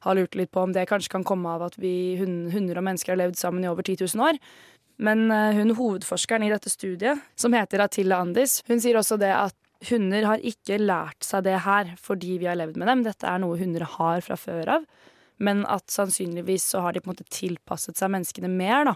har 0.05 0.19
lurt 0.19 0.37
litt 0.37 0.53
på 0.53 0.61
om 0.61 0.75
det 0.77 0.85
kanskje 0.91 1.15
kan 1.17 1.25
komme 1.25 1.57
av 1.57 1.65
at 1.71 1.79
vi 1.81 2.19
hund, 2.21 2.53
hunder 2.53 2.79
og 2.79 2.87
mennesker 2.91 3.15
har 3.15 3.23
levd 3.23 3.41
sammen 3.41 3.65
i 3.65 3.71
over 3.73 3.87
10 3.87 4.05
000 4.13 4.29
år. 4.29 4.41
Men 5.03 5.27
eh, 5.31 5.57
hun 5.59 5.75
hovedforskeren 5.75 6.47
i 6.47 6.53
dette 6.53 6.71
studiet, 6.71 7.23
som 7.35 7.55
heter 7.57 7.83
Atilla 7.83 8.21
Andis, 8.23 8.61
hun 8.69 8.83
sier 8.83 8.99
også 9.01 9.19
det 9.21 9.33
at 9.35 9.57
hunder 9.91 10.25
har 10.25 10.45
ikke 10.47 10.79
lært 10.81 11.27
seg 11.27 11.45
det 11.45 11.59
her 11.65 11.91
fordi 12.01 12.39
vi 12.41 12.49
har 12.49 12.59
levd 12.59 12.79
med 12.81 12.91
dem. 12.91 13.03
Dette 13.07 13.29
er 13.29 13.43
noe 13.43 13.59
hunder 13.61 13.87
har 13.97 14.25
fra 14.25 14.39
før 14.39 14.79
av. 14.79 14.87
Men 15.43 15.65
at 15.67 15.91
sannsynligvis 15.91 16.67
så 16.71 16.85
har 16.85 16.95
de 16.95 17.03
på 17.03 17.11
en 17.11 17.17
måte 17.17 17.27
tilpasset 17.35 17.99
seg 17.99 18.13
menneskene 18.15 18.49
mer, 18.51 18.87
da. 18.87 18.95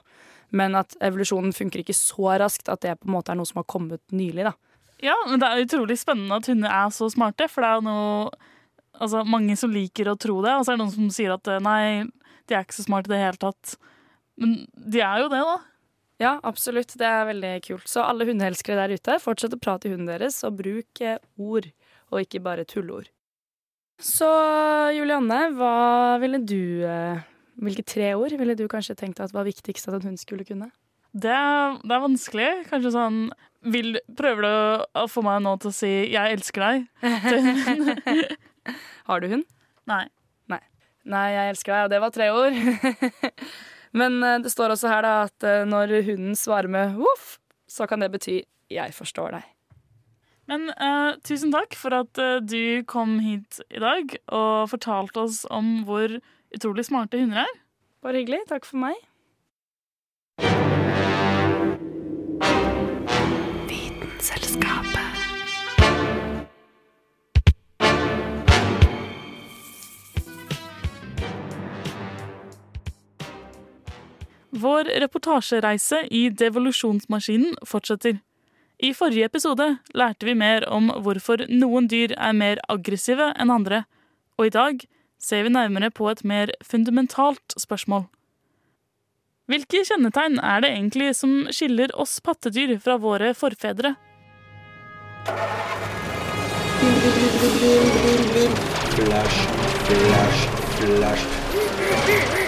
Men 0.54 0.78
at 0.78 0.94
evolusjonen 1.04 1.52
funker 1.52 1.82
ikke 1.82 1.96
så 1.96 2.38
raskt 2.40 2.70
at 2.72 2.84
det 2.84 2.94
på 3.00 3.08
en 3.08 3.16
måte 3.16 3.34
er 3.34 3.40
noe 3.40 3.48
som 3.48 3.60
har 3.60 3.66
kommet 3.68 4.04
nylig. 4.14 4.46
da. 4.46 4.54
Ja, 5.02 5.16
men 5.28 5.42
det 5.42 5.48
er 5.48 5.66
utrolig 5.66 5.98
spennende 6.00 6.38
at 6.38 6.48
hunder 6.50 6.72
er 6.72 6.94
så 6.94 7.10
smarte, 7.12 7.50
for 7.50 7.62
det 7.62 7.72
er 7.72 7.80
jo 7.80 7.86
noe 7.86 8.30
altså, 8.98 9.24
mange 9.26 9.58
som 9.58 9.74
liker 9.74 10.10
å 10.10 10.18
tro 10.18 10.40
det, 10.46 10.54
og 10.54 10.64
så 10.64 10.72
er 10.72 10.78
det 10.78 10.84
noen 10.84 10.94
som 10.94 11.10
sier 11.14 11.34
at 11.34 11.50
eh, 11.50 11.62
nei, 11.62 11.82
de 12.48 12.56
er 12.56 12.64
ikke 12.64 12.78
så 12.78 12.86
smarte 12.86 13.10
i 13.10 13.14
det 13.14 13.20
hele 13.22 13.42
tatt. 13.42 13.76
Men 14.38 14.56
de 14.74 15.02
er 15.04 15.24
jo 15.24 15.30
det, 15.34 15.42
da. 15.42 15.58
Ja, 16.18 16.38
absolutt. 16.42 16.96
Det 16.98 17.06
er 17.06 17.28
veldig 17.28 17.52
kult. 17.66 17.86
Så 17.90 18.02
alle 18.02 18.26
hundeelskere 18.26 18.78
der 18.80 18.96
ute, 18.98 19.18
fortsett 19.22 19.54
å 19.54 19.60
prate 19.62 19.86
i 19.86 19.92
hunden 19.92 20.08
deres, 20.10 20.40
og 20.46 20.56
bruk 20.58 21.02
eh, 21.04 21.20
ord, 21.38 21.68
og 22.10 22.24
ikke 22.24 22.42
bare 22.42 22.66
tulleord. 22.66 23.06
Så 24.02 24.26
Julianne, 24.94 25.38
hva 25.58 26.18
ville 26.22 26.38
du 26.38 26.86
eh, 26.86 27.18
Hvilke 27.58 27.82
tre 27.82 28.12
ord 28.14 28.30
ville 28.38 28.54
du 28.54 28.68
kanskje 28.70 28.94
tenkt 28.94 29.18
at 29.18 29.32
var 29.34 29.42
viktigst 29.48 29.88
at 29.90 29.96
en 29.96 30.12
hund 30.12 30.20
skulle 30.20 30.44
kunne? 30.46 30.68
Det 31.10 31.32
er, 31.34 31.80
det 31.82 31.96
er 31.96 32.04
vanskelig. 32.04 32.50
Kanskje 32.68 32.92
sånn 32.94 33.16
vil, 33.66 33.98
Prøver 34.14 34.46
du 34.46 34.52
å 35.02 35.08
få 35.10 35.24
meg 35.26 35.40
nå 35.42 35.56
til 35.58 35.72
å 35.72 35.74
si 35.74 35.90
'jeg 36.12 36.36
elsker 36.36 36.62
deg'? 36.62 36.86
Har 39.10 39.18
du 39.18 39.26
hund? 39.32 39.42
Nei. 39.90 40.04
Nei. 40.46 40.62
Nei, 41.02 41.26
jeg 41.34 41.56
elsker 41.56 41.74
deg, 41.74 41.82
og 41.88 41.90
det 41.90 42.00
var 42.04 42.14
tre 42.14 42.30
ord. 42.30 42.54
Men 43.96 44.22
eh, 44.22 44.38
det 44.44 44.52
står 44.52 44.74
også 44.74 44.90
her 44.92 45.04
da 45.06 45.14
at 45.26 45.46
eh, 45.46 45.66
når 45.68 45.94
hunden 46.06 46.36
svarer 46.38 46.70
med 46.70 46.96
voff, 46.98 47.38
så 47.68 47.86
kan 47.88 48.00
det 48.00 48.12
bety 48.12 48.42
'jeg 48.70 48.94
forstår 48.94 49.32
deg'. 49.32 49.48
Men 50.48 50.70
uh, 50.80 51.12
tusen 51.20 51.52
takk 51.52 51.74
for 51.76 51.92
at 51.92 52.16
du 52.48 52.82
kom 52.88 53.18
hit 53.20 53.60
i 53.68 53.80
dag 53.80 54.16
og 54.32 54.70
fortalte 54.72 55.20
oss 55.20 55.44
om 55.52 55.84
hvor 55.84 56.08
utrolig 56.56 56.86
smarte 56.88 57.20
hunder 57.20 57.44
er. 57.44 57.52
Bare 58.00 58.16
hyggelig. 58.16 58.48
Takk 58.48 58.64
for 58.64 58.80
meg. 58.80 58.96
Vitenselskapet. 63.68 65.17
Vår 74.58 74.84
reportasjereise 74.84 76.00
i 76.10 76.28
devolusjonsmaskinen 76.30 77.54
fortsetter. 77.66 78.18
I 78.78 78.90
forrige 78.94 79.28
episode 79.28 79.66
lærte 79.94 80.26
vi 80.26 80.34
mer 80.38 80.64
om 80.70 80.88
hvorfor 81.04 81.44
noen 81.50 81.86
dyr 81.90 82.14
er 82.16 82.34
mer 82.34 82.58
aggressive 82.72 83.28
enn 83.38 83.52
andre, 83.54 83.84
og 84.38 84.48
i 84.48 84.54
dag 84.54 84.82
ser 85.22 85.44
vi 85.46 85.52
nærmere 85.54 85.90
på 85.94 86.08
et 86.10 86.24
mer 86.26 86.50
fundamentalt 86.66 87.54
spørsmål. 87.58 88.08
Hvilke 89.48 89.84
kjennetegn 89.86 90.40
er 90.42 90.64
det 90.64 90.72
egentlig 90.74 91.12
som 91.16 91.46
skiller 91.54 91.94
oss 91.94 92.18
pattedyr 92.20 92.74
fra 92.82 92.98
våre 92.98 93.30
forfedre? 93.38 93.94
Flash, 98.98 99.38
flash, 99.86 100.44
flash. 100.82 102.47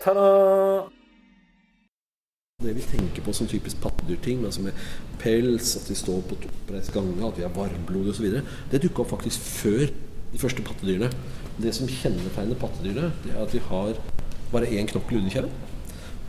Ta-da! 0.00 0.88
Det 2.64 2.72
vi 2.72 2.84
tenker 2.88 3.24
på 3.24 3.32
som 3.36 3.48
typisk 3.48 3.82
pattedyrting, 3.82 4.46
altså 4.48 4.62
er 4.70 4.76
pels, 5.20 5.74
at 5.76 5.88
de 5.88 5.96
står 5.96 6.22
på 6.28 6.38
oppreist 6.48 6.92
gange, 6.94 7.16
at 7.26 7.36
vi 7.36 7.44
er 7.44 7.52
varmblodige 7.52 8.14
osv., 8.14 8.38
det 8.72 8.80
dukka 8.80 9.02
opp 9.04 9.10
faktisk 9.12 9.44
før 9.44 9.90
de 10.32 10.40
første 10.40 10.64
pattedyrene. 10.64 11.10
Det 11.60 11.72
som 11.76 11.88
kjennetegner 11.88 12.56
pattedyrene, 12.62 13.10
det 13.26 13.34
er 13.34 13.42
at 13.42 13.52
de 13.52 13.60
har 13.66 14.00
bare 14.54 14.70
én 14.72 14.88
knokkel 14.88 15.18
under 15.18 15.34
kjeven. 15.34 15.52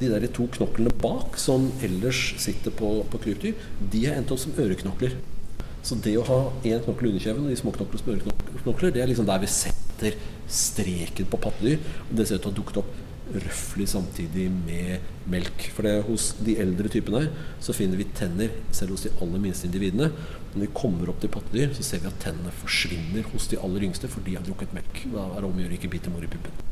De 0.02 0.10
der 0.12 0.28
to 0.36 0.50
knoklene 0.52 0.92
bak, 1.00 1.40
som 1.40 1.70
ellers 1.88 2.20
sitter 2.44 2.76
på, 2.76 2.90
på 3.08 3.22
krypdyr, 3.24 3.62
de 3.94 4.02
er 4.10 4.20
endt 4.20 4.34
opp 4.36 4.42
som 4.44 4.58
øreknokler. 4.60 5.16
Så 5.80 5.96
det 6.04 6.18
å 6.20 6.26
ha 6.28 6.42
én 6.68 6.84
knokkel 6.84 7.14
under 7.14 7.24
kjeven 7.24 7.48
og 7.48 7.56
de 7.56 7.62
små 7.62 7.72
knoklene 7.78 8.04
som 8.04 8.12
øreknokler, 8.18 8.92
det 8.92 9.06
er 9.06 9.14
liksom 9.14 9.32
der 9.32 9.40
vi 9.46 9.52
setter 9.52 10.20
streken 10.52 11.32
på 11.32 11.40
pattedyr. 11.48 11.80
Og 12.10 12.20
det 12.20 12.28
ser 12.28 12.42
ut 12.42 12.44
til 12.44 12.52
å 12.52 12.54
ha 12.54 12.60
dukket 12.60 12.84
opp 12.84 13.01
røftlig 13.36 13.88
samtidig 13.91 14.48
med 14.52 15.06
melk. 15.32 15.67
For 15.76 15.88
det, 15.88 15.96
hos 16.08 16.32
de 16.44 16.58
eldre 16.62 16.91
typene 16.91 17.24
her 17.24 17.50
så 17.63 17.76
finner 17.76 18.00
vi 18.00 18.08
tenner 18.17 18.54
selv 18.76 18.96
hos 18.96 19.06
de 19.08 19.13
aller 19.24 19.44
minste 19.44 19.70
individene. 19.70 20.12
Når 20.54 20.65
vi 20.65 20.72
kommer 20.76 21.12
opp 21.12 21.22
til 21.24 21.32
pattedyr, 21.32 21.76
så 21.78 21.86
ser 21.88 22.04
vi 22.04 22.12
at 22.12 22.20
tennene 22.24 22.54
forsvinner 22.62 23.28
hos 23.32 23.48
de 23.52 23.60
aller 23.62 23.88
yngste, 23.88 24.10
for 24.12 24.26
de 24.26 24.36
har 24.36 24.44
drukket 24.48 24.76
melk. 24.76 25.06
Da 25.13 25.30
er 25.30 25.39
det 25.39 25.52
om 25.52 25.60
å 25.60 25.63
gjøre 25.63 25.78
ikke 25.80 25.94
bite 25.94 26.13
mor 26.13 26.26
i 26.26 26.32
puppen. 26.32 26.65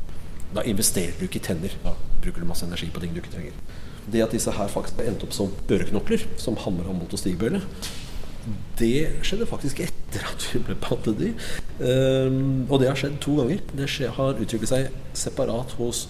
Da 0.50 0.66
investerer 0.66 1.16
du 1.18 1.26
ikke 1.28 1.40
i 1.40 1.46
tenner. 1.46 1.74
Da 1.84 1.94
bruker 2.20 2.42
du 2.42 2.48
masse 2.50 2.66
energi 2.66 2.90
på 2.92 3.02
ting 3.02 3.14
du 3.14 3.22
ikke 3.22 3.32
trenger. 3.36 3.56
Det 4.10 4.22
at 4.24 4.34
disse 4.34 4.52
her 4.52 4.70
faktisk 4.72 5.00
har 5.00 5.10
endt 5.12 5.24
opp 5.24 5.34
som 5.36 5.52
øreknokler, 5.70 6.26
som 6.40 6.58
hammer, 6.64 6.88
håndbolt 6.88 7.14
og 7.14 7.22
stigbøyle, 7.22 7.62
det 8.80 9.20
skjedde 9.26 9.48
faktisk 9.48 9.82
etter 9.84 10.24
at 10.26 10.46
vi 10.52 10.62
ble 10.64 10.76
pattedyr. 10.80 11.50
Um, 11.80 12.66
og 12.68 12.80
det 12.80 12.88
har 12.88 12.98
skjedd 12.98 13.18
to 13.22 13.36
ganger. 13.40 13.60
Det 13.76 13.88
har 14.16 14.40
utviklet 14.40 14.72
seg 14.72 14.88
separat 15.16 15.76
hos 15.78 16.06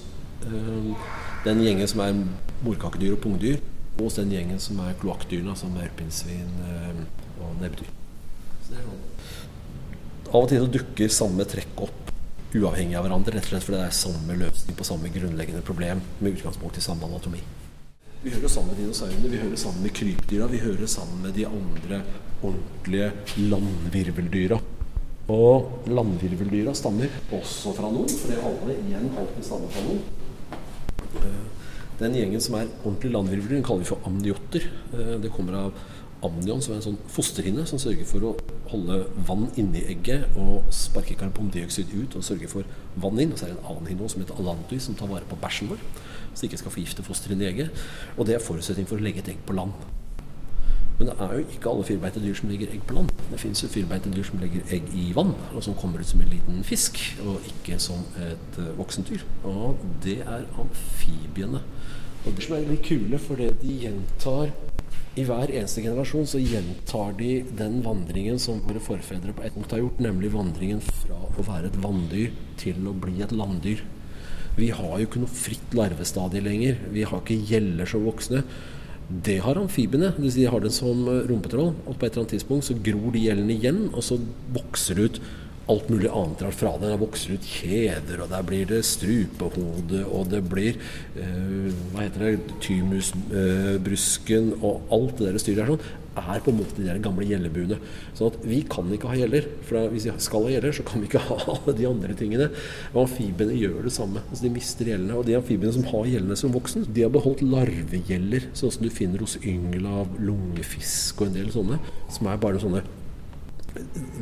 den 1.45 1.63
gjengen 1.65 1.89
som 1.91 2.03
er 2.05 2.19
morkakedyr 2.65 3.17
og 3.17 3.23
pungdyr, 3.25 3.61
og 4.01 4.13
den 4.17 4.33
gjengen 4.33 4.61
som 4.63 4.81
er 4.85 4.97
kloakkdyrene, 5.01 5.53
altså 5.53 5.69
maurpinnsvin 5.73 6.53
um, 6.65 7.01
og 7.45 7.57
nebbdyr. 7.61 7.91
Sånn. 8.69 9.01
Av 10.31 10.45
og 10.45 10.47
til 10.49 10.63
så 10.63 10.71
dukker 10.71 11.11
samme 11.11 11.45
trekk 11.49 11.81
opp 11.89 12.11
uavhengig 12.55 12.97
av 12.99 13.07
hverandre, 13.07 13.35
rett 13.37 13.47
og 13.47 13.53
slett 13.53 13.67
fordi 13.67 13.79
det 13.79 13.87
er 13.87 13.97
samme 13.97 14.37
løsning 14.39 14.77
på 14.79 14.87
samme 14.87 15.11
grunnleggende 15.15 15.63
problem 15.67 16.03
med 16.19 16.37
utgangspunkt 16.37 16.79
i 16.79 16.85
samme 16.85 17.07
anatomi. 17.07 17.43
Vi 18.21 18.33
hører 18.35 18.53
sammen 18.53 18.75
med 18.75 18.83
dinosaurene, 18.83 19.31
vi 19.33 19.41
hører 19.41 19.61
sammen 19.61 19.85
med 19.87 19.95
krypdyra, 19.97 20.49
vi 20.51 20.61
hører 20.61 20.91
sammen 20.91 21.23
med 21.25 21.35
de 21.39 21.47
andre 21.49 22.03
ordentlige 22.43 23.13
landvirveldyra. 23.39 24.59
Og 25.31 25.87
landvirveldyra 25.89 26.75
stammer 26.75 27.13
også 27.33 27.73
fra 27.77 27.91
nord, 27.93 28.11
fordi 28.23 28.41
alle 28.51 28.77
igjen 28.83 29.13
alltid 29.15 29.47
stammer 29.47 29.73
fra 29.73 29.87
nord. 29.87 30.20
Den 32.01 32.15
gjengen 32.17 32.41
som 32.41 32.57
er 32.57 32.69
ordentlig 32.81 33.11
landvirvler, 33.13 33.59
den 33.59 33.65
kaller 33.67 33.85
vi 33.85 33.91
for 33.91 34.07
amniotter. 34.09 34.65
Det 35.21 35.33
kommer 35.35 35.59
av 35.59 35.83
amnion, 36.25 36.61
som 36.61 36.75
er 36.75 36.81
en 36.81 36.85
sånn 36.85 36.99
fosterhinne 37.13 37.67
som 37.69 37.81
sørger 37.81 38.09
for 38.09 38.25
å 38.29 38.33
holde 38.71 38.99
vann 39.29 39.47
inni 39.61 39.83
egget 39.93 40.37
og 40.41 40.69
sparke 40.75 41.17
karbondioksid 41.21 41.93
ut 41.95 42.17
og 42.19 42.27
sørge 42.27 42.49
for 42.53 42.69
vann 43.01 43.21
inn. 43.21 43.33
Og 43.35 43.41
så 43.41 43.47
er 43.47 43.55
det 43.55 43.59
en 43.59 43.71
annen 43.73 43.93
hinne 43.93 44.11
som 44.13 44.25
heter 44.25 44.41
alantui, 44.41 44.79
som 44.83 44.97
tar 44.99 45.11
vare 45.13 45.29
på 45.29 45.39
bæsjen 45.41 45.73
vår, 45.73 45.81
så 46.33 46.43
det 46.43 46.51
ikke 46.51 46.63
skal 46.65 46.77
forgifte 46.77 47.07
fosteret 47.07 47.41
i 47.41 47.49
egget. 47.51 47.89
Og 48.17 48.29
det 48.29 48.37
er 48.37 48.45
forutsetning 48.45 48.89
for 48.89 49.01
å 49.01 49.05
legge 49.05 49.25
et 49.25 49.33
egg 49.35 49.43
på 49.49 49.57
land. 49.57 49.77
Men 51.01 51.09
det 51.09 51.15
er 51.25 51.31
jo 51.33 51.45
ikke 51.49 51.71
alle 51.71 51.85
firbeinte 51.89 52.21
dyr 52.21 52.35
som 52.37 52.51
legger 52.53 52.73
egg 52.75 52.83
på 52.85 52.95
land. 52.99 53.13
Det 53.31 53.39
fins 53.41 53.65
firbeinte 53.73 54.11
dyr 54.13 54.27
som 54.29 54.43
legger 54.43 54.75
egg 54.77 54.91
i 54.93 55.07
vann, 55.17 55.31
og 55.57 55.63
som 55.65 55.77
kommer 55.81 56.03
ut 56.03 56.11
som 56.11 56.21
en 56.21 56.29
liten 56.29 56.59
fisk, 56.67 57.01
og 57.25 57.47
ikke 57.49 57.79
som 57.81 58.03
et 58.21 58.59
uh, 58.61 58.75
voksent 58.77 59.09
dyr. 59.09 59.25
Og 59.49 59.81
det 60.05 60.19
er 60.21 60.45
amfibiene. 60.61 61.63
Og 62.27 62.37
det 62.37 62.45
som 62.45 62.59
er 62.59 62.67
veldig 62.67 62.83
kule, 62.85 63.21
for 63.25 63.41
det 63.41 63.55
de 63.63 63.79
gjentar 63.87 64.53
i 65.19 65.25
hver 65.27 65.51
eneste 65.51 65.83
generasjon 65.83 66.29
så 66.29 66.39
gjentar 66.39 67.17
de 67.19 67.31
den 67.57 67.81
vandringen 67.83 68.37
som 68.39 68.61
våre 68.67 68.83
forfedre 68.85 69.33
på 69.35 69.43
et 69.47 69.57
punkt 69.57 69.73
har 69.73 69.81
gjort, 69.81 70.03
nemlig 70.05 70.35
vandringen 70.37 70.85
fra 70.85 71.17
å 71.33 71.47
være 71.49 71.73
et 71.73 71.81
vanndyr 71.81 72.37
til 72.61 72.85
å 72.87 72.93
bli 72.93 73.17
et 73.25 73.33
landdyr. 73.35 73.81
Vi 74.61 74.69
har 74.77 74.93
jo 75.01 75.09
ikke 75.09 75.23
noe 75.23 75.33
fritt 75.33 75.75
larvestadie 75.75 76.45
lenger. 76.45 76.77
Vi 76.93 77.09
har 77.09 77.25
ikke 77.25 77.41
gjeller 77.49 77.89
som 77.89 78.05
voksne. 78.05 78.45
Det 79.11 79.41
har 79.43 79.59
amfibiene. 79.59 80.13
De 80.17 80.47
har 80.47 80.63
det 80.63 80.73
som 80.75 81.05
rumpetroll. 81.09 81.75
Og 81.87 81.95
på 81.97 82.07
et 82.07 82.13
eller 82.13 82.25
annet 82.25 82.37
tidspunkt 82.37 82.69
så 82.69 82.79
gror 82.79 83.15
de 83.15 83.27
gjellene 83.27 83.57
igjen, 83.57 83.89
og 83.91 84.05
så 84.07 84.21
vokser 84.55 84.99
det 84.99 85.09
ut 85.09 85.23
alt 85.71 85.91
mulig 85.91 86.11
annet 86.11 86.43
rart 86.43 86.59
fra 86.59 86.73
det. 86.79 86.91
Det 86.91 87.01
vokser 87.01 87.37
ut 87.37 87.47
kjeder, 87.47 88.23
og 88.25 88.31
der 88.33 88.47
blir 88.47 88.67
det 88.71 88.81
strupehode, 88.87 90.03
og 90.07 90.31
det 90.33 90.43
blir 90.51 90.79
eh, 91.15 91.71
hva 91.93 92.07
heter 92.07 92.25
det, 92.25 92.57
tymusbrusken, 92.65 94.53
eh, 94.57 94.65
og 94.65 94.95
alt 94.95 95.19
det 95.21 95.31
der 95.31 95.43
styret 95.43 95.63
der 95.63 95.73
sånn, 95.75 95.85
er 96.19 96.43
på 96.43 96.51
en 96.51 96.59
måte 96.59 96.83
de 96.83 96.97
gamle 97.03 97.27
gjellebuene. 97.29 97.79
Sånn 98.19 98.33
at 98.33 98.39
vi 98.47 98.61
kan 98.71 98.91
ikke 98.93 99.11
ha 99.13 99.19
gjeller. 99.19 99.47
For 99.67 99.91
hvis 99.93 100.09
vi 100.09 100.15
skal 100.25 100.47
ha 100.47 100.53
gjeller, 100.55 100.75
så 100.75 100.87
kan 100.87 101.03
vi 101.03 101.11
ikke 101.11 101.23
ha 101.29 101.39
alle 101.55 101.75
de 101.79 101.89
andre 101.89 102.17
tingene. 102.19 102.51
Og 102.93 103.03
amfibiene 103.05 103.59
gjør 103.59 103.83
det 103.87 103.95
samme. 103.95 104.25
Altså 104.29 104.47
de 104.47 104.55
mister 104.55 104.91
gjellene. 104.93 105.19
Og 105.19 105.29
de 105.29 105.37
amfibiene 105.39 105.75
som 105.77 105.87
har 105.93 106.09
gjellene 106.11 106.39
som 106.39 106.55
voksen, 106.55 106.89
de 106.91 107.05
har 107.07 107.13
beholdt 107.15 107.45
larvegjeller, 107.47 108.51
sånn 108.59 108.75
som 108.77 108.87
du 108.87 108.91
finner 108.95 109.23
hos 109.25 109.39
ynglav, 109.41 110.17
lungefisk 110.21 111.23
og 111.23 111.31
en 111.31 111.39
del 111.41 111.53
sånne, 111.55 111.81
som 112.11 112.31
er 112.31 112.43
bare 112.43 112.63
sånne 112.63 112.83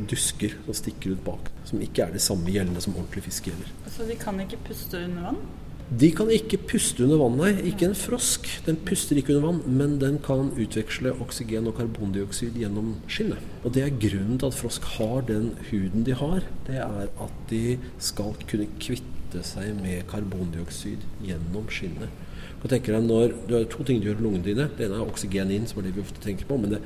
dusker 0.09 0.53
som 0.67 0.77
stikker 0.77 1.17
ut 1.17 1.25
bak. 1.25 1.49
Som 1.69 1.81
ikke 1.85 2.05
er 2.05 2.13
de 2.15 2.23
samme 2.23 2.53
gjellene 2.53 2.83
som 2.85 2.97
ordentlige 2.97 3.31
fiskegjeller. 3.31 3.73
Så 3.95 4.07
de 4.09 4.19
kan 4.21 4.39
ikke 4.45 4.61
puste 4.69 5.01
under 5.09 5.31
vann? 5.31 5.41
De 5.89 6.11
kan 6.13 6.29
ikke 6.29 6.59
puste 6.69 7.01
under 7.07 7.17
vann, 7.17 7.39
nei. 7.41 7.53
Ikke 7.71 7.87
en 7.89 7.95
frosk. 7.97 8.45
Den 8.67 8.77
puster 8.85 9.17
ikke 9.17 9.33
under 9.33 9.47
vann, 9.47 9.77
men 9.79 9.95
den 10.03 10.19
kan 10.21 10.51
utveksle 10.53 11.15
oksygen 11.25 11.71
og 11.71 11.79
karbondioksid 11.79 12.59
gjennom 12.61 12.99
skinnet. 13.09 13.41
Og 13.63 13.73
det 13.73 13.87
er 13.87 13.97
grunnen 13.97 14.37
til 14.37 14.51
at 14.51 14.59
frosk 14.59 14.85
har 14.99 15.25
den 15.31 15.55
huden 15.71 16.05
de 16.05 16.17
har. 16.21 16.45
Det 16.69 16.77
er 16.85 17.09
at 17.09 17.39
de 17.49 17.79
skal 18.05 18.37
kunne 18.51 18.69
kvitte 18.77 19.45
seg 19.49 19.73
med 19.81 20.05
karbondioksid 20.13 21.09
gjennom 21.25 21.73
skinnet. 21.73 22.13
Og 22.59 22.69
tenker 22.69 22.97
deg 22.97 23.07
når 23.07 23.33
Du 23.49 23.55
har 23.55 23.65
to 23.71 23.85
ting 23.87 24.03
du 24.03 24.11
gjør 24.11 24.21
i 24.21 24.25
lungene 24.27 24.45
dine. 24.45 24.69
Det 24.77 24.91
ene 24.91 25.01
er 25.01 25.09
oksygen 25.09 25.53
inn, 25.55 25.69
som 25.71 25.81
er 25.81 25.89
det 25.89 25.97
vi 25.97 26.05
ofte 26.05 26.21
tenker 26.21 26.45
på. 26.49 26.59
Men 26.61 26.77
det 26.77 26.83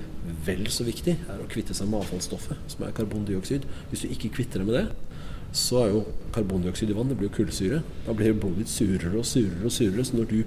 vel 0.46 0.68
så 0.70 0.86
viktig 0.86 1.16
er 1.26 1.42
å 1.42 1.50
kvitte 1.50 1.74
seg 1.74 1.90
med 1.90 2.04
avfallsstoffet, 2.04 2.70
som 2.70 2.86
er 2.86 2.94
karbondioksid. 2.94 3.66
Hvis 3.90 4.06
du 4.06 4.12
ikke 4.14 4.30
kvitter 4.38 4.62
deg 4.62 4.70
med 4.70 4.78
det, 4.78 5.11
så 5.52 5.82
er 5.82 5.88
jo 5.92 6.02
karbondioksid 6.32 6.90
i 6.90 6.96
vann 6.96 7.10
det 7.10 7.18
blir 7.20 7.28
jo 7.28 7.36
kullsyre. 7.36 7.82
Da 8.06 8.14
blir 8.16 8.32
blodet 8.32 8.64
ditt 8.64 8.72
surere 8.72 9.18
og 9.20 9.26
surere 9.28 9.66
og 9.68 9.74
surere. 9.74 10.04
Så 10.04 10.16
når 10.16 10.30
du 10.30 10.38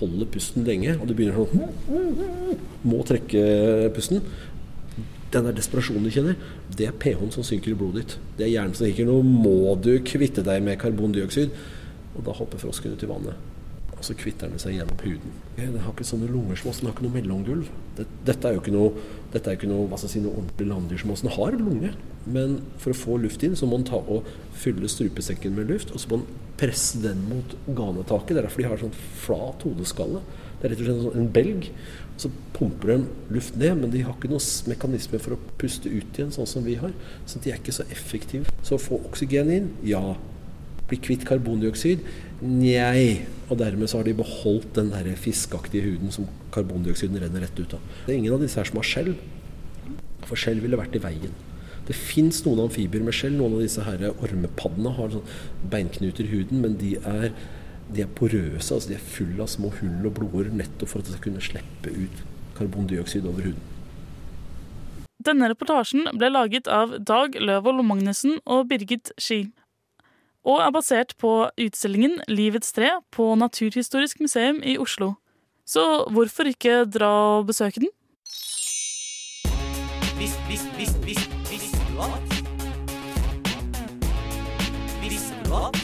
holder 0.00 0.30
pusten 0.30 0.66
lenge, 0.66 0.96
og 0.98 1.08
du 1.08 1.14
begynner 1.14 1.38
sånn 1.38 2.56
Må 2.86 3.02
trekke 3.06 3.90
pusten. 3.94 4.24
Den 5.30 5.46
der 5.46 5.54
desperasjonen 5.54 6.08
du 6.08 6.10
kjenner, 6.10 6.38
det 6.74 6.88
er 6.88 6.96
pH-en 6.98 7.30
som 7.30 7.46
synker 7.46 7.70
i 7.70 7.78
blodet 7.78 8.02
ditt. 8.02 8.16
Det 8.38 8.48
er 8.48 8.54
hjernen 8.56 8.74
som 8.74 8.88
sier 8.88 9.06
nå 9.06 9.20
må 9.22 9.76
du 9.78 9.92
kvitte 10.02 10.42
deg 10.46 10.64
med 10.66 10.80
karbondioksid. 10.82 11.54
Og 12.16 12.26
da 12.26 12.34
hopper 12.34 12.58
frosken 12.58 12.96
ut 12.96 13.06
i 13.06 13.10
vannet. 13.10 13.49
Og 14.00 14.06
så 14.08 14.14
kvitter 14.16 14.48
den 14.48 14.60
seg 14.62 14.78
gjennom 14.78 15.00
huden. 15.04 15.32
Den 15.58 15.74
har 15.76 15.92
ikke 15.92 16.06
sånne 16.08 16.28
oss, 16.32 16.80
den 16.80 16.88
har 16.88 16.94
ikke 16.94 17.04
noe 17.04 17.16
mellomgulv. 17.18 17.66
Dette 18.24 18.48
er 18.48 18.56
jo 18.56 18.62
ikke 18.62 18.72
noe, 18.72 18.94
dette 19.34 19.50
er 19.50 19.58
ikke 19.58 19.68
noe, 19.68 19.88
hva 19.90 19.98
skal 20.00 20.08
jeg 20.08 20.14
si, 20.14 20.22
noe 20.24 20.38
ordentlig 20.40 20.68
landdyr 20.70 21.02
som 21.02 21.12
oss. 21.12 21.24
Har 21.36 21.58
lunge, 21.60 21.92
men 22.24 22.54
for 22.80 22.94
å 22.94 22.96
få 22.96 23.18
luft 23.20 23.44
inn, 23.44 23.58
så 23.60 23.68
må 23.68 23.76
den 23.76 23.90
ta 23.90 24.00
og 24.00 24.28
fylle 24.56 24.88
strupesekken 24.88 25.52
med 25.56 25.68
luft. 25.68 25.92
Og 25.92 26.00
så 26.00 26.08
må 26.08 26.22
den 26.22 26.46
presse 26.60 27.00
den 27.04 27.26
mot 27.28 27.52
ganetaket. 27.68 28.32
Det 28.32 28.40
er 28.40 28.48
derfor 28.48 28.64
de 28.64 28.70
har 28.72 28.80
sånn 28.80 28.96
flat 29.20 29.68
hodeskalle. 29.68 30.24
Det 30.60 30.68
er 30.68 30.74
rett 30.74 30.82
og 30.86 30.88
slett 30.88 31.20
en 31.20 31.30
belg. 31.36 31.68
Så 32.20 32.32
pumper 32.56 32.94
den 32.94 33.06
luft 33.32 33.60
ned, 33.60 33.78
men 33.80 33.92
de 33.92 34.02
har 34.04 34.16
ikke 34.16 34.32
noen 34.32 34.72
mekanisme 34.72 35.20
for 35.20 35.36
å 35.36 35.40
puste 35.60 35.88
ut 35.88 36.18
igjen, 36.18 36.32
sånn 36.32 36.48
som 36.48 36.64
vi 36.64 36.80
har. 36.80 36.92
Så 37.28 37.40
de 37.40 37.52
er 37.52 37.60
ikke 37.60 37.76
så 37.76 37.84
effektive. 37.92 38.48
Så 38.64 38.76
å 38.76 38.82
få 38.82 39.00
oksygen 39.08 39.52
inn, 39.52 39.70
ja. 39.84 40.02
Bli 40.90 40.98
kvitt 40.98 41.26
karbondioksid? 41.28 42.02
Njei. 42.42 43.26
Og 43.50 43.58
dermed 43.58 43.90
så 43.90 44.00
har 44.00 44.06
de 44.06 44.14
beholdt 44.18 44.72
den 44.76 44.90
der 44.92 45.08
fiskeaktige 45.18 45.86
huden 45.86 46.14
som 46.14 46.26
karbondioksiden 46.54 47.18
renner 47.22 47.44
rett 47.46 47.58
ut 47.58 47.76
av. 47.76 47.84
Det 48.06 48.14
er 48.14 48.18
ingen 48.18 48.34
av 48.34 48.42
disse 48.42 48.58
her 48.60 48.68
som 48.68 48.78
har 48.78 48.86
skjell, 48.86 49.14
for 50.26 50.38
skjell 50.38 50.62
ville 50.62 50.78
vært 50.78 50.98
i 50.98 51.02
veien. 51.02 51.34
Det 51.88 51.96
fins 51.98 52.44
noen 52.44 52.66
amfibier 52.66 53.02
med 53.02 53.16
skjell. 53.16 53.34
Noen 53.38 53.56
av 53.58 53.64
disse 53.64 53.82
her 53.86 54.04
ormepaddene 54.12 54.92
har 54.94 55.10
sånn 55.14 55.32
beinknuter 55.72 56.28
i 56.28 56.34
huden, 56.34 56.62
men 56.62 56.76
de 56.78 56.92
er, 57.00 57.32
de 57.90 58.04
er 58.04 58.12
porøse. 58.14 58.70
altså 58.70 58.92
De 58.92 58.98
er 58.98 59.10
fulle 59.16 59.42
av 59.42 59.50
små 59.50 59.72
hull 59.80 60.06
og 60.06 60.14
blodårer 60.20 60.54
nettopp 60.54 60.92
for 60.92 61.02
at 61.02 61.10
de 61.10 61.16
skal 61.16 61.26
kunne 61.26 61.42
slippe 61.44 61.94
ut 61.96 62.24
karbondioksid 62.60 63.26
over 63.26 63.50
huden. 63.50 63.66
Denne 65.20 65.50
reportasjen 65.52 66.06
ble 66.16 66.30
laget 66.32 66.70
av 66.70 66.94
Dag 67.04 67.34
Løvold 67.36 67.82
Magnussen 67.84 68.38
og 68.46 68.70
Birgit 68.70 69.10
Ski 69.20 69.48
og 70.46 70.60
er 70.64 70.72
basert 70.72 71.16
på 71.20 71.50
utstillingen 71.60 72.20
Livets 72.30 72.72
tre 72.72 72.94
på 73.12 73.34
Naturhistorisk 73.36 74.22
museum 74.24 74.62
i 74.64 74.78
Oslo. 74.80 75.14
Så 75.68 75.82
hvorfor 76.10 76.48
ikke 76.50 76.84
dra 76.88 77.10
og 77.38 77.50
besøke 77.50 77.82
den? 77.84 77.92
Vis, 80.20 80.34
vis, 80.48 80.64
vis, 80.76 80.94
vis, 81.04 81.22
visste 81.50 81.84
du 81.90 82.00
at? 82.04 82.34
Visste 85.04 85.36
du 85.44 85.54
at? 85.60 85.78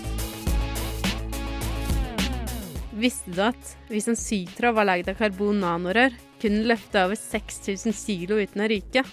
Visste 2.97 3.37
du 3.37 3.42
at 3.45 3.77
hvis 3.92 4.09
en 4.09 4.16
sytråd 4.16 4.77
var 4.77 4.88
lagd 4.88 5.12
av 5.12 5.21
karbon-nanorør, 5.21 6.16
kunne 6.40 6.62
den 6.62 6.69
løfte 6.73 7.05
over 7.05 7.16
6000 7.21 7.97
kilo 7.97 8.40
uten 8.40 8.64
å 8.64 8.69
ryke? 8.73 9.05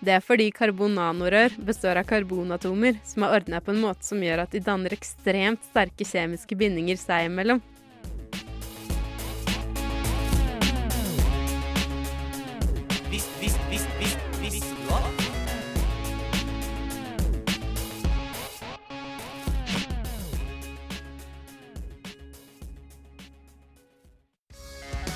Det 0.00 0.14
er 0.16 0.22
fordi 0.24 0.46
karbon-nanorør 0.56 1.58
består 1.60 1.98
av 2.00 2.06
karbonatomer 2.08 2.96
som 3.04 3.26
er 3.26 3.34
ordna 3.36 3.58
på 3.60 3.74
en 3.74 3.82
måte 3.82 4.06
som 4.06 4.22
gjør 4.24 4.46
at 4.46 4.54
de 4.56 4.62
danner 4.64 4.96
ekstremt 4.96 5.60
sterke 5.68 6.08
kjemiske 6.08 6.56
bindinger 6.56 6.96
seg 6.96 7.28
imellom. 7.28 7.60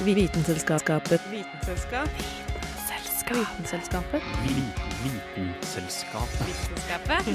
Vitenselskapet. 0.04 1.22
Vitenselskap. 1.32 2.43
Vitenselskapet. 3.28 4.22
Vitenselskapet. 4.44 6.40
Vitenskapet. 6.46 7.26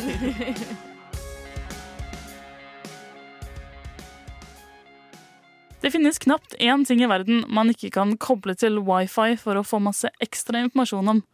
Det 5.82 5.91
finnes 5.91 6.19
knapt 6.19 6.54
én 6.60 6.86
ting 6.86 7.02
i 7.02 7.10
verden 7.10 7.41
man 7.49 7.73
ikke 7.73 7.89
kan 7.89 8.13
koble 8.21 8.54
til 8.54 8.78
wifi 8.86 9.34
for 9.41 9.58
å 9.58 9.65
få 9.65 9.82
masse 9.82 10.13
ekstra 10.21 10.62
informasjon 10.67 11.10
om. 11.15 11.25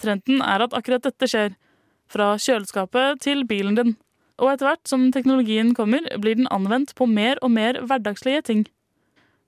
Trenden 0.00 0.40
er 0.40 0.64
at 0.64 0.72
akkurat 0.72 1.04
dette 1.04 1.28
skjer. 1.28 1.52
Fra 2.08 2.32
kjøleskapet 2.40 3.20
til 3.28 3.44
bilen 3.44 3.76
din. 3.76 3.96
Og 4.40 4.54
etter 4.54 4.70
hvert 4.70 4.88
som 4.88 5.10
teknologien 5.12 5.76
kommer, 5.76 6.00
blir 6.16 6.40
den 6.40 6.48
anvendt 6.48 6.96
på 6.96 7.04
mer 7.10 7.36
og 7.42 7.52
mer 7.52 7.84
hverdagslige 7.84 8.48
ting. 8.48 8.68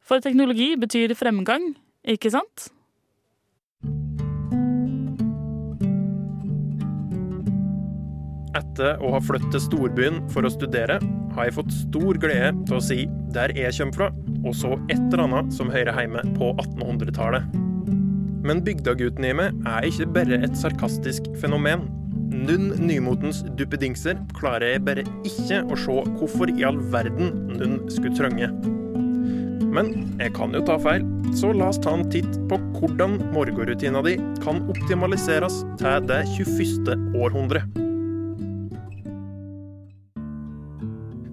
For 0.05 0.21
teknologi 0.21 0.75
betyr 0.77 1.17
fremgang, 1.17 1.79
ikke 2.05 2.35
sant? 2.35 2.75
Etter 8.57 9.01
å 9.05 9.13
ha 9.13 9.21
flyttet 9.21 9.53
til 9.53 9.65
storbyen 9.67 10.23
for 10.33 10.47
å 10.47 10.53
studere, 10.53 10.99
har 11.37 11.49
jeg 11.49 11.57
fått 11.59 11.75
stor 11.75 12.19
glede 12.21 12.55
til 12.69 12.79
å 12.79 12.83
si 12.83 13.03
der 13.35 13.53
jeg 13.57 13.75
kommer 13.77 13.99
fra, 13.99 14.09
og 14.47 14.55
så 14.57 14.75
et 14.89 15.01
eller 15.01 15.27
annet 15.27 15.53
som 15.55 15.73
hører 15.73 15.97
hjemme 15.99 16.23
på 16.39 16.53
1800-tallet. 16.57 17.49
Men 18.47 18.63
bygdagutten 18.65 19.27
i 19.27 19.35
meg 19.37 19.69
er 19.69 19.89
ikke 19.89 20.09
bare 20.15 20.39
et 20.47 20.57
sarkastisk 20.57 21.27
fenomen. 21.43 21.89
Nunn 22.29 22.71
nymotens 22.81 23.43
duppedingser 23.59 24.21
klarer 24.37 24.77
jeg 24.77 24.85
bare 24.87 25.05
ikke 25.27 25.63
å 25.67 25.79
se 25.81 25.97
hvorfor 26.21 26.53
i 26.53 26.65
all 26.69 26.79
verden 26.93 27.33
Nunn 27.59 27.81
skulle 27.93 28.15
trenge. 28.17 28.51
Men 29.69 29.93
jeg 30.21 30.33
kan 30.37 30.55
jo 30.57 30.63
ta 30.65 30.79
feil, 30.81 31.05
så 31.37 31.51
la 31.53 31.69
oss 31.73 31.81
ta 31.83 31.93
en 31.97 32.07
titt 32.13 32.39
på 32.49 32.61
hvordan 32.79 33.19
morgenrutina 33.35 34.01
di 34.07 34.17
kan 34.45 34.63
optimaliseres 34.73 35.61
til 35.81 36.09
det 36.09 36.23
21. 36.39 37.13
århundre. 37.19 37.67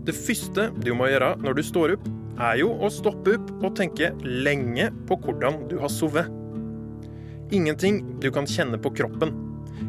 Det 0.06 0.14
første 0.14 0.70
du 0.86 0.92
må 0.98 1.10
gjøre 1.10 1.34
når 1.42 1.58
du 1.58 1.64
står 1.66 1.96
opp, 1.96 2.06
er 2.46 2.60
jo 2.60 2.70
å 2.84 2.92
stoppe 2.92 3.38
opp 3.38 3.52
og 3.64 3.76
tenke 3.80 4.12
lenge 4.22 4.92
på 5.10 5.18
hvordan 5.24 5.64
du 5.72 5.78
har 5.82 5.90
sovet. 5.90 6.30
Ingenting 7.56 8.02
du 8.22 8.30
kan 8.34 8.48
kjenne 8.50 8.78
på 8.82 8.92
kroppen. 8.98 9.34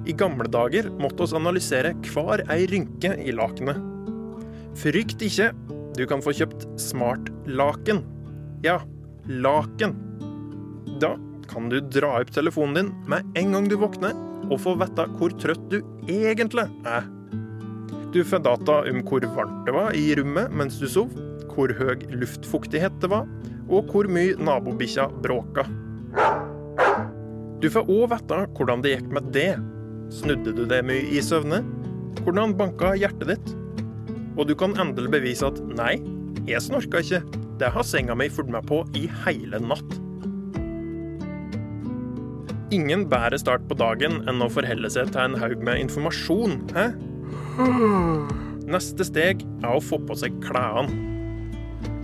I 0.07 0.14
gamle 0.16 0.48
dager 0.50 0.88
måtte 1.00 1.24
oss 1.26 1.35
analysere 1.37 1.92
hver 2.09 2.44
ei 2.52 2.64
rynke 2.70 3.12
i 3.22 3.35
lakenet. 3.35 3.81
Frykt 4.76 5.24
ikke, 5.24 5.50
du 5.96 6.05
kan 6.09 6.22
få 6.24 6.35
kjøpt 6.37 6.66
smartlaken. 6.81 8.02
Ja, 8.64 8.79
laken. 9.29 9.96
Da 11.02 11.14
kan 11.50 11.68
du 11.72 11.81
dra 11.81 12.16
opp 12.20 12.33
telefonen 12.35 12.79
din 12.79 12.94
med 13.11 13.37
en 13.40 13.57
gang 13.57 13.68
du 13.68 13.76
våkner, 13.81 14.16
og 14.46 14.61
få 14.62 14.76
vite 14.79 15.09
hvor 15.18 15.35
trøtt 15.40 15.68
du 15.72 15.81
egentlig 16.07 16.68
er. 16.87 17.15
Du 18.12 18.23
får 18.25 18.38
data 18.45 18.79
om 18.90 19.01
hvor 19.07 19.25
varmt 19.35 19.66
det 19.66 19.75
var 19.75 19.97
i 19.99 20.05
rommet 20.19 20.53
mens 20.55 20.79
du 20.81 20.87
sov, 20.90 21.11
hvor 21.51 21.73
høy 21.75 22.05
luftfuktighet 22.14 22.95
det 23.03 23.11
var, 23.11 23.27
og 23.66 23.90
hvor 23.90 24.07
mye 24.11 24.37
nabobikkja 24.38 25.09
bråka. 25.25 25.66
Du 27.61 27.69
får 27.73 27.88
òg 27.90 28.11
vite 28.12 28.42
hvordan 28.57 28.85
det 28.85 28.95
gikk 28.95 29.09
med 29.16 29.31
det. 29.35 29.53
Snudde 30.12 30.55
du 30.55 30.64
det 30.71 30.83
mye 30.87 31.09
i 31.11 31.23
søvne? 31.25 31.62
Hvordan 32.23 32.55
banka 32.59 32.92
hjertet 32.99 33.33
ditt? 33.33 33.55
Og 34.37 34.47
du 34.47 34.55
kan 34.59 34.77
endelig 34.79 35.11
bevise 35.16 35.49
at 35.49 35.59
nei, 35.75 35.97
jeg 36.47 36.62
snorka 36.62 37.01
ikke. 37.03 37.23
Det 37.59 37.73
har 37.73 37.87
senga 37.88 38.14
mi 38.14 38.29
fulgt 38.31 38.53
meg 38.53 38.69
på 38.69 38.83
i 38.95 39.07
hele 39.25 39.61
natt. 39.64 39.97
Ingen 42.77 43.07
bedre 43.09 43.38
start 43.40 43.64
på 43.71 43.77
dagen 43.79 44.21
enn 44.29 44.42
å 44.45 44.51
forholde 44.53 44.90
seg 44.92 45.12
til 45.14 45.23
en 45.23 45.38
haug 45.40 45.62
med 45.64 45.81
informasjon, 45.87 46.59
hæ? 46.77 46.90
Neste 47.57 49.07
steg 49.07 49.40
er 49.62 49.71
å 49.73 49.81
få 49.81 49.97
på 50.05 50.16
seg 50.19 50.35
klærne. 50.45 50.92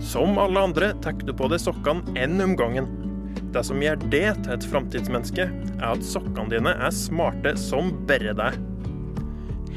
Som 0.03 0.39
alle 0.41 0.63
andre 0.65 0.91
tar 1.03 1.15
du 1.21 1.29
på 1.37 1.47
deg 1.51 1.61
sokkene 1.61 2.15
én 2.19 2.41
om 2.43 2.55
gangen. 2.57 2.87
Det 3.53 3.61
som 3.67 3.81
gjør 3.81 4.01
det 4.09 4.25
til 4.41 4.53
et 4.55 4.65
framtidsmenneske, 4.71 5.45
er 5.77 5.85
at 5.91 6.05
sokkene 6.05 6.49
dine 6.51 6.73
er 6.73 6.95
smarte 6.95 7.53
som 7.59 7.91
bare 8.09 8.33
deg. 8.39 8.57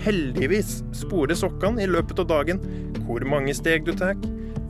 Heldigvis 0.07 0.81
sporer 0.97 1.37
sokkene 1.37 1.85
i 1.85 1.91
løpet 1.91 2.25
av 2.25 2.31
dagen 2.31 2.63
hvor 3.05 3.25
mange 3.29 3.53
steg 3.57 3.85
du 3.87 3.93
tar, 3.97 4.17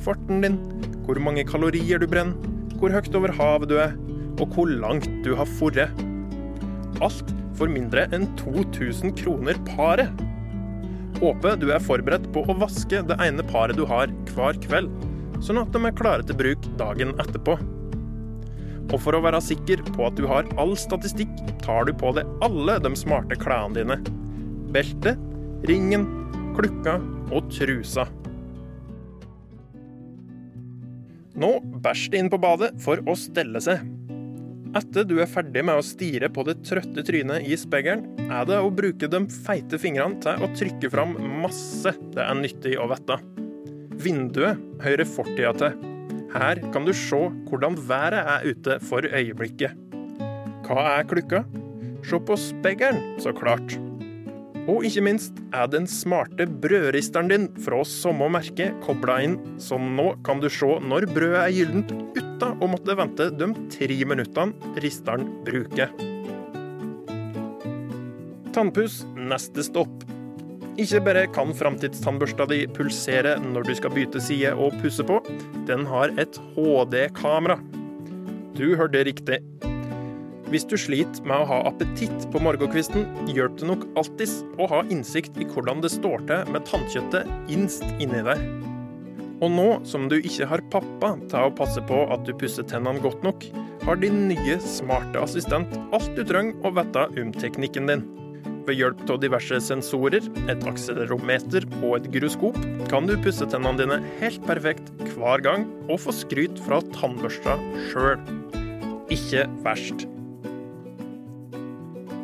farten 0.03 0.42
din, 0.42 0.59
hvor 1.07 1.21
mange 1.23 1.47
kalorier 1.47 2.03
du 2.03 2.09
brenner, 2.11 2.37
hvor 2.81 2.92
høyt 2.92 3.14
over 3.16 3.33
havet 3.38 3.71
du 3.71 3.79
er, 3.81 3.95
og 4.42 4.53
hvor 4.53 4.69
langt 4.69 5.09
du 5.25 5.35
har 5.38 5.49
forret. 5.57 6.07
Alt 7.05 7.31
for 7.57 7.71
mindre 7.71 8.09
enn 8.12 8.27
2000 8.42 9.14
kroner 9.23 9.59
paret. 9.71 10.26
Håper 11.16 11.57
du 11.57 11.70
er 11.72 11.81
forberedt 11.81 12.26
på 12.35 12.42
å 12.44 12.59
vaske 12.61 13.00
det 13.09 13.16
ene 13.24 13.44
paret 13.48 13.79
du 13.79 13.87
har 13.88 14.11
hver 14.35 14.59
kveld, 14.66 14.90
sånn 15.44 15.62
at 15.62 15.72
de 15.72 15.81
er 15.88 15.96
klare 15.96 16.26
til 16.26 16.37
bruk 16.37 16.68
dagen 16.81 17.14
etterpå. 17.22 17.57
Og 18.87 18.98
for 19.02 19.16
å 19.16 19.22
være 19.24 19.40
sikker 19.42 19.83
på 19.94 20.05
at 20.07 20.18
du 20.18 20.26
har 20.31 20.46
all 20.61 20.76
statistikk, 20.79 21.33
tar 21.64 21.88
du 21.88 21.94
på 21.96 22.12
deg 22.16 22.29
alle 22.44 22.76
de 22.85 22.92
smarte 22.98 23.38
klærne 23.40 23.81
dine. 23.81 23.96
Beltet, 24.74 25.18
ringen, 25.66 26.05
klukka 26.59 26.98
og 27.33 27.48
trusa. 27.50 28.07
Nå 31.37 31.50
bæsj 31.85 32.07
det 32.12 32.20
inn 32.22 32.33
på 32.33 32.40
badet 32.40 32.70
for 32.85 33.00
å 33.09 33.16
stelle 33.18 33.61
seg. 33.64 33.83
Etter 34.76 35.05
du 35.09 35.18
er 35.20 35.29
ferdig 35.31 35.64
med 35.64 35.81
å 35.81 35.85
stirre 35.85 36.31
på 36.33 36.44
det 36.48 36.61
trøtte 36.64 37.05
trynet 37.05 37.48
i 37.48 37.57
speilet, 37.61 38.05
er 38.27 38.47
det 38.49 38.59
å 38.59 38.73
bruke 38.75 39.09
de 39.11 39.21
feite 39.47 39.79
fingrene 39.81 40.19
til 40.23 40.43
å 40.43 40.51
trykke 40.57 40.91
fram 40.93 41.15
masse 41.43 41.93
det 42.15 42.23
er 42.25 42.39
nyttig 42.39 42.75
å 42.81 42.89
vite. 42.91 43.19
Vinduet 44.03 44.61
hører 44.83 45.09
fortida 45.09 45.53
til. 45.57 45.77
Her 46.35 46.61
kan 46.75 46.85
du 46.85 46.93
se 46.97 47.21
hvordan 47.49 47.79
været 47.89 48.29
er 48.35 48.47
ute 48.51 48.79
for 48.85 49.07
øyeblikket. 49.07 49.77
Hva 50.67 50.89
er 50.97 51.09
klukka? 51.09 51.45
Se 52.07 52.19
på 52.23 52.37
speilet, 52.39 52.99
så 53.23 53.33
klart. 53.35 53.79
Og 54.67 54.83
ikke 54.89 55.05
minst 55.07 55.39
er 55.55 55.69
den 55.71 55.87
smarte 55.87 56.49
brødristeren 56.51 57.31
din 57.31 57.47
fra 57.62 57.85
samme 57.87 58.27
merke 58.35 58.73
kobla 58.83 59.21
inn, 59.23 59.39
så 59.62 59.79
nå 59.79 60.11
kan 60.27 60.43
du 60.43 60.51
se 60.51 60.73
når 60.83 61.07
brødet 61.15 61.45
er 61.45 61.55
gyllent 61.55 61.95
uten 62.19 62.59
å 62.59 62.73
måtte 62.75 62.99
vente 62.99 63.31
de 63.39 63.53
tre 63.71 64.03
minuttene 64.11 64.75
risteren 64.83 65.31
bruker. 65.47 66.15
Tannpuss 68.57 69.03
neste 69.21 69.61
stopp. 69.66 70.07
Ikke 70.81 71.03
bare 71.05 71.27
kan 71.29 71.51
framtidstannbørsta 71.53 72.47
di 72.49 72.62
pulsere 72.73 73.35
når 73.42 73.66
du 73.69 73.75
skal 73.77 73.92
bytte 73.92 74.23
side 74.25 74.55
og 74.57 74.79
pusse 74.81 75.05
på, 75.05 75.19
den 75.69 75.85
har 75.90 76.14
et 76.16 76.38
HD-kamera. 76.55 77.59
Du 78.57 78.71
hørte 78.81 79.05
riktig. 79.05 79.42
Hvis 80.49 80.64
du 80.71 80.73
sliter 80.81 81.21
med 81.29 81.42
å 81.45 81.51
ha 81.51 81.61
appetitt 81.69 82.27
på 82.33 82.40
morgenkvisten, 82.40 83.05
hjelper 83.29 83.61
det 83.61 83.71
nok 83.75 83.87
alltids 84.01 84.38
å 84.57 84.73
ha 84.73 84.83
innsikt 84.88 85.37
i 85.37 85.45
hvordan 85.53 85.85
det 85.85 85.92
står 85.92 86.25
til 86.25 86.57
med 86.57 86.64
tannkjøttet 86.73 87.53
innst 87.53 87.85
inni 88.01 88.25
der. 88.25 88.40
Og 89.45 89.53
nå 89.53 89.71
som 89.85 90.09
du 90.09 90.16
ikke 90.16 90.49
har 90.49 90.64
pappa 90.73 91.12
til 91.29 91.42
å 91.45 91.57
passe 91.61 91.85
på 91.85 92.07
at 92.09 92.25
du 92.25 92.33
pusser 92.33 92.64
tennene 92.64 93.05
godt 93.05 93.21
nok, 93.27 93.51
har 93.85 94.01
din 94.01 94.31
nye, 94.31 94.57
smarte 94.64 95.21
assistent 95.21 95.77
alt 95.92 96.14
du 96.16 96.25
trenger 96.25 96.57
å 96.64 96.73
vite 96.81 97.11
om 97.21 97.37
teknikken 97.37 97.92
din. 97.92 98.09
Ved 98.66 98.81
hjelp 98.81 99.05
av 99.14 99.20
diverse 99.22 99.61
sensorer, 99.62 100.24
et 100.50 100.64
akselerometer 100.66 101.68
og 101.85 102.00
et 102.00 102.09
gyroskop 102.11 102.59
kan 102.90 103.07
du 103.07 103.14
pusse 103.22 103.46
tennene 103.46 103.79
dine 103.79 104.00
helt 104.18 104.42
perfekt 104.48 104.90
hver 105.12 105.44
gang 105.44 105.68
og 105.87 106.00
få 106.02 106.14
skryt 106.14 106.59
fra 106.66 106.81
tannbørsta 106.96 107.55
sjøl. 107.92 108.18
Ikke 109.14 109.46
verst. 109.62 110.09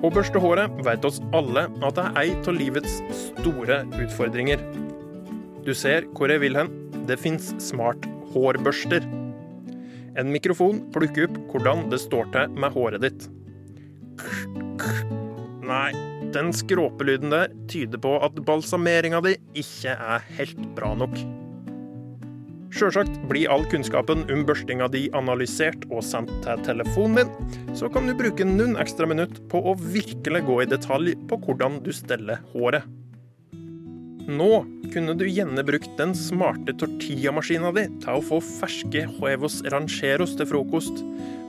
Å 0.03 0.11
børste 0.11 0.43
håret 0.43 0.83
vet 0.83 1.05
oss 1.07 1.21
alle 1.31 1.69
at 1.71 1.95
det 1.95 2.09
er 2.09 2.17
ei 2.25 2.31
av 2.35 2.57
livets 2.57 2.99
store 3.21 3.85
utfordringer. 4.03 4.65
Du 5.63 5.71
ser 5.79 6.09
hvor 6.11 6.33
jeg 6.33 6.43
vil 6.43 6.59
hen. 6.59 6.73
Det 7.07 7.21
fins 7.23 7.53
smart 7.63 8.03
hårbørster. 8.35 9.07
En 10.19 10.35
mikrofon 10.35 10.83
plukker 10.95 11.31
opp 11.31 11.39
hvordan 11.53 11.87
det 11.95 12.03
står 12.03 12.35
til 12.35 12.59
med 12.59 12.75
håret 12.75 13.07
ditt. 13.07 13.29
Nei, 15.63 15.93
den 16.35 16.53
skråpelyden 16.57 17.33
der 17.33 17.53
tyder 17.71 18.01
på 18.03 18.17
at 18.25 18.43
balsameringa 18.47 19.23
di 19.25 19.37
ikke 19.63 19.95
er 19.95 20.27
helt 20.39 20.67
bra 20.77 20.93
nok. 20.99 21.17
Sjølsagt 22.73 23.19
blir 23.29 23.51
all 23.53 23.67
kunnskapen 23.69 24.25
om 24.33 24.47
børstinga 24.49 24.87
di 24.95 25.05
analysert 25.17 25.85
og 25.91 26.01
sendt 26.09 26.33
til 26.45 26.63
telefonen 26.65 27.21
din, 27.21 27.75
så 27.77 27.91
kan 27.93 28.09
du 28.09 28.15
bruke 28.17 28.47
noen 28.49 28.79
ekstra 28.81 29.09
minutt 29.09 29.43
på 29.53 29.61
å 29.61 29.77
virkelig 29.77 30.45
gå 30.49 30.57
i 30.63 30.71
detalj 30.71 31.13
på 31.29 31.41
hvordan 31.45 31.83
du 31.85 31.93
steller 31.93 32.41
håret. 32.55 32.89
Nå 34.31 34.65
kunne 34.93 35.15
du 35.19 35.25
gjerne 35.27 35.65
brukt 35.67 35.97
den 35.99 36.13
smarte 36.15 36.75
tortillamaskina 36.79 37.73
di 37.75 37.89
til 38.05 38.19
å 38.19 38.23
få 38.23 38.39
ferske 38.45 39.07
huevos 39.17 39.61
rancheros 39.75 40.37
til 40.39 40.47
frokost, 40.47 41.03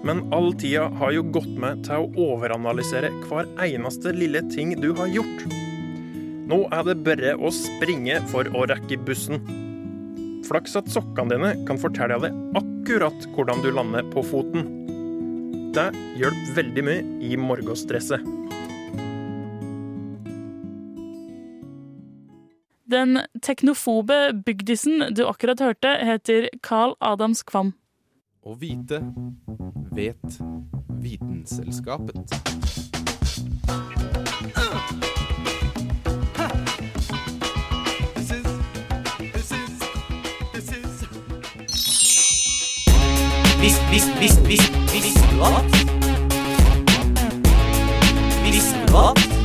men 0.03 0.23
all 0.33 0.51
tida 0.57 0.87
har 0.99 1.13
jo 1.13 1.25
gått 1.35 1.51
med 1.61 1.83
til 1.85 2.01
å 2.01 2.31
overanalysere 2.33 3.11
hver 3.27 3.49
eneste 3.61 4.15
lille 4.15 4.41
ting 4.49 4.73
du 4.81 4.89
har 4.97 5.11
gjort. 5.13 5.45
Nå 6.49 6.63
er 6.75 6.87
det 6.89 6.97
bare 7.05 7.35
å 7.37 7.53
springe 7.53 8.17
for 8.33 8.49
å 8.57 8.65
rekke 8.71 8.97
bussen. 9.05 9.43
Flaks 10.43 10.73
at 10.79 10.89
sokkene 10.91 11.37
dine 11.37 11.53
kan 11.69 11.79
fortelle 11.79 12.17
deg 12.25 12.57
akkurat 12.59 13.29
hvordan 13.35 13.61
du 13.63 13.69
lander 13.71 14.09
på 14.11 14.25
foten. 14.27 14.65
Det 15.73 15.87
hjelper 16.19 16.57
veldig 16.57 16.89
mye 16.89 17.05
i 17.29 17.37
morgenstresset. 17.39 18.25
Den 22.93 23.17
teknofobe 23.41 24.13
bygdisen 24.45 25.15
du 25.17 25.23
akkurat 25.25 25.59
hørte, 25.59 25.95
heter 26.05 26.45
Carl 26.61 26.93
Adams 27.01 27.41
Kvam. 27.43 27.71
Å 28.45 28.53
vite 28.53 28.99
vet 29.97 30.37
Vitenselskapet. 31.01 32.35
Visst, 43.63 43.81
visst, 43.89 44.13
visst, 44.21 44.45
visst, 44.45 44.81
visste 44.93 45.25
du 45.33 45.41
at? 45.49 45.79
Visste 48.45 48.85
du 48.85 48.99
at? 49.01 49.42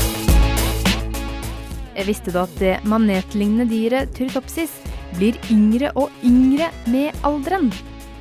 Visste 2.06 2.32
du 2.34 2.38
at 2.42 2.54
det 2.60 2.78
manetlignende 2.88 3.66
dyret 3.70 4.14
turtopsis 4.16 4.72
blir 5.16 5.38
yngre 5.50 5.90
og 5.98 6.12
yngre 6.26 6.70
med 6.90 7.16
alderen? 7.26 7.72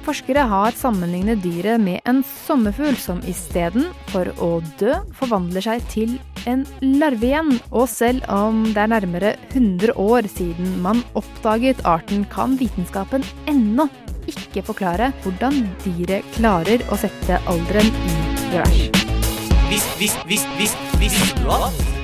Forskere 0.07 0.45
har 0.47 0.71
sammenlignet 0.71 1.41
dyret 1.43 1.81
med 1.83 1.99
en 2.07 2.21
sommerfugl 2.23 2.95
som 2.95 3.19
istedenfor 3.27 4.29
å 4.39 4.51
dø, 4.79 4.93
forvandler 5.19 5.65
seg 5.65 5.83
til 5.91 6.13
en 6.47 6.63
larve 6.79 7.27
igjen. 7.27 7.57
Og 7.75 7.89
selv 7.91 8.23
om 8.31 8.63
det 8.71 8.85
er 8.85 8.93
nærmere 8.93 9.33
100 9.49 9.97
år 9.99 10.29
siden 10.31 10.77
man 10.85 11.03
oppdaget 11.19 11.83
arten, 11.83 12.23
kan 12.31 12.55
vitenskapen 12.59 13.27
ennå 13.51 13.89
ikke 14.31 14.63
forklare 14.69 15.11
hvordan 15.25 15.61
dyret 15.83 16.25
klarer 16.39 16.83
å 16.91 16.99
sette 16.99 17.41
alderen 17.51 17.91
i 17.91 18.17
revers. 18.55 19.05
Visst, 19.67 19.93
visst, 19.99 20.23
visst, 20.31 20.59
visst, 20.59 20.99
visst, 21.03 21.35
du 21.43 21.96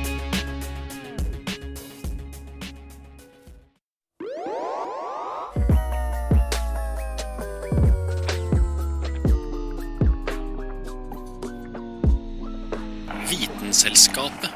at? 14.12 14.48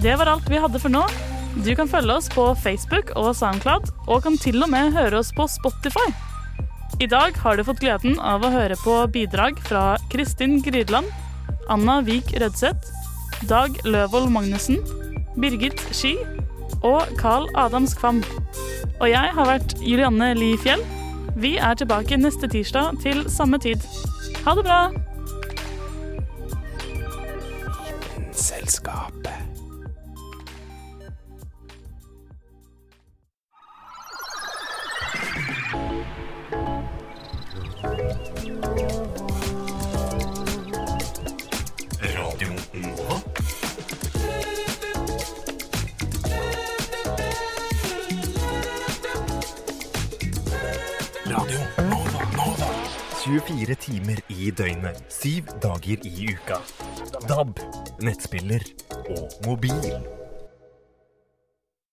Det 0.00 0.16
var 0.16 0.30
alt 0.32 0.48
vi 0.50 0.60
hadde 0.60 0.80
for 0.80 0.92
nå. 0.92 1.02
Du 1.64 1.74
kan 1.76 1.88
følge 1.90 2.14
oss 2.14 2.28
på 2.30 2.44
Facebook 2.62 3.10
og 3.18 3.34
Soundcloud, 3.36 3.90
og 4.06 4.22
kan 4.22 4.38
til 4.38 4.62
og 4.62 4.70
med 4.70 4.94
høre 4.94 5.18
oss 5.18 5.32
på 5.36 5.48
Spotify. 5.50 6.06
I 7.00 7.08
dag 7.10 7.36
har 7.42 7.56
du 7.56 7.64
fått 7.64 7.80
gleden 7.82 8.18
av 8.20 8.44
å 8.44 8.52
høre 8.52 8.76
på 8.84 8.94
bidrag 9.12 9.58
fra 9.66 9.96
Kristin 10.12 10.60
Grydland, 10.62 11.08
Anna 11.68 12.00
Vik 12.06 12.34
Rødseth, 12.40 12.92
Dag 13.48 13.76
Løvold 13.84 14.30
Magnussen, 14.32 14.80
Birgit 15.40 15.80
Ski 15.96 16.16
og 16.84 17.08
Carl 17.20 17.48
Adams 17.58 17.96
Kvam. 17.96 18.22
Og 19.00 19.08
jeg 19.10 19.36
har 19.36 19.48
vært 19.48 19.76
Julianne 19.80 20.34
Li 20.38 20.54
Fjell. 20.60 20.82
Vi 21.40 21.56
er 21.58 21.78
tilbake 21.78 22.20
neste 22.20 22.50
tirsdag 22.50 23.00
til 23.04 23.24
samme 23.32 23.60
tid. 23.62 23.84
Ha 24.44 24.56
det 24.58 24.66
bra! 24.68 25.09
Selskapet. 28.70 29.34
Radio 42.00 42.52
Nova? 42.72 43.22
24 53.24 53.74
timer 53.74 54.16
i 54.28 54.50
døgnet, 54.50 55.02
7 55.08 55.44
dager 55.62 55.96
i 56.04 56.28
uka. 56.34 56.56
DAB, 57.28 57.60
nettspiller 58.02 58.64
og 59.10 59.28
mobil. 59.46 60.19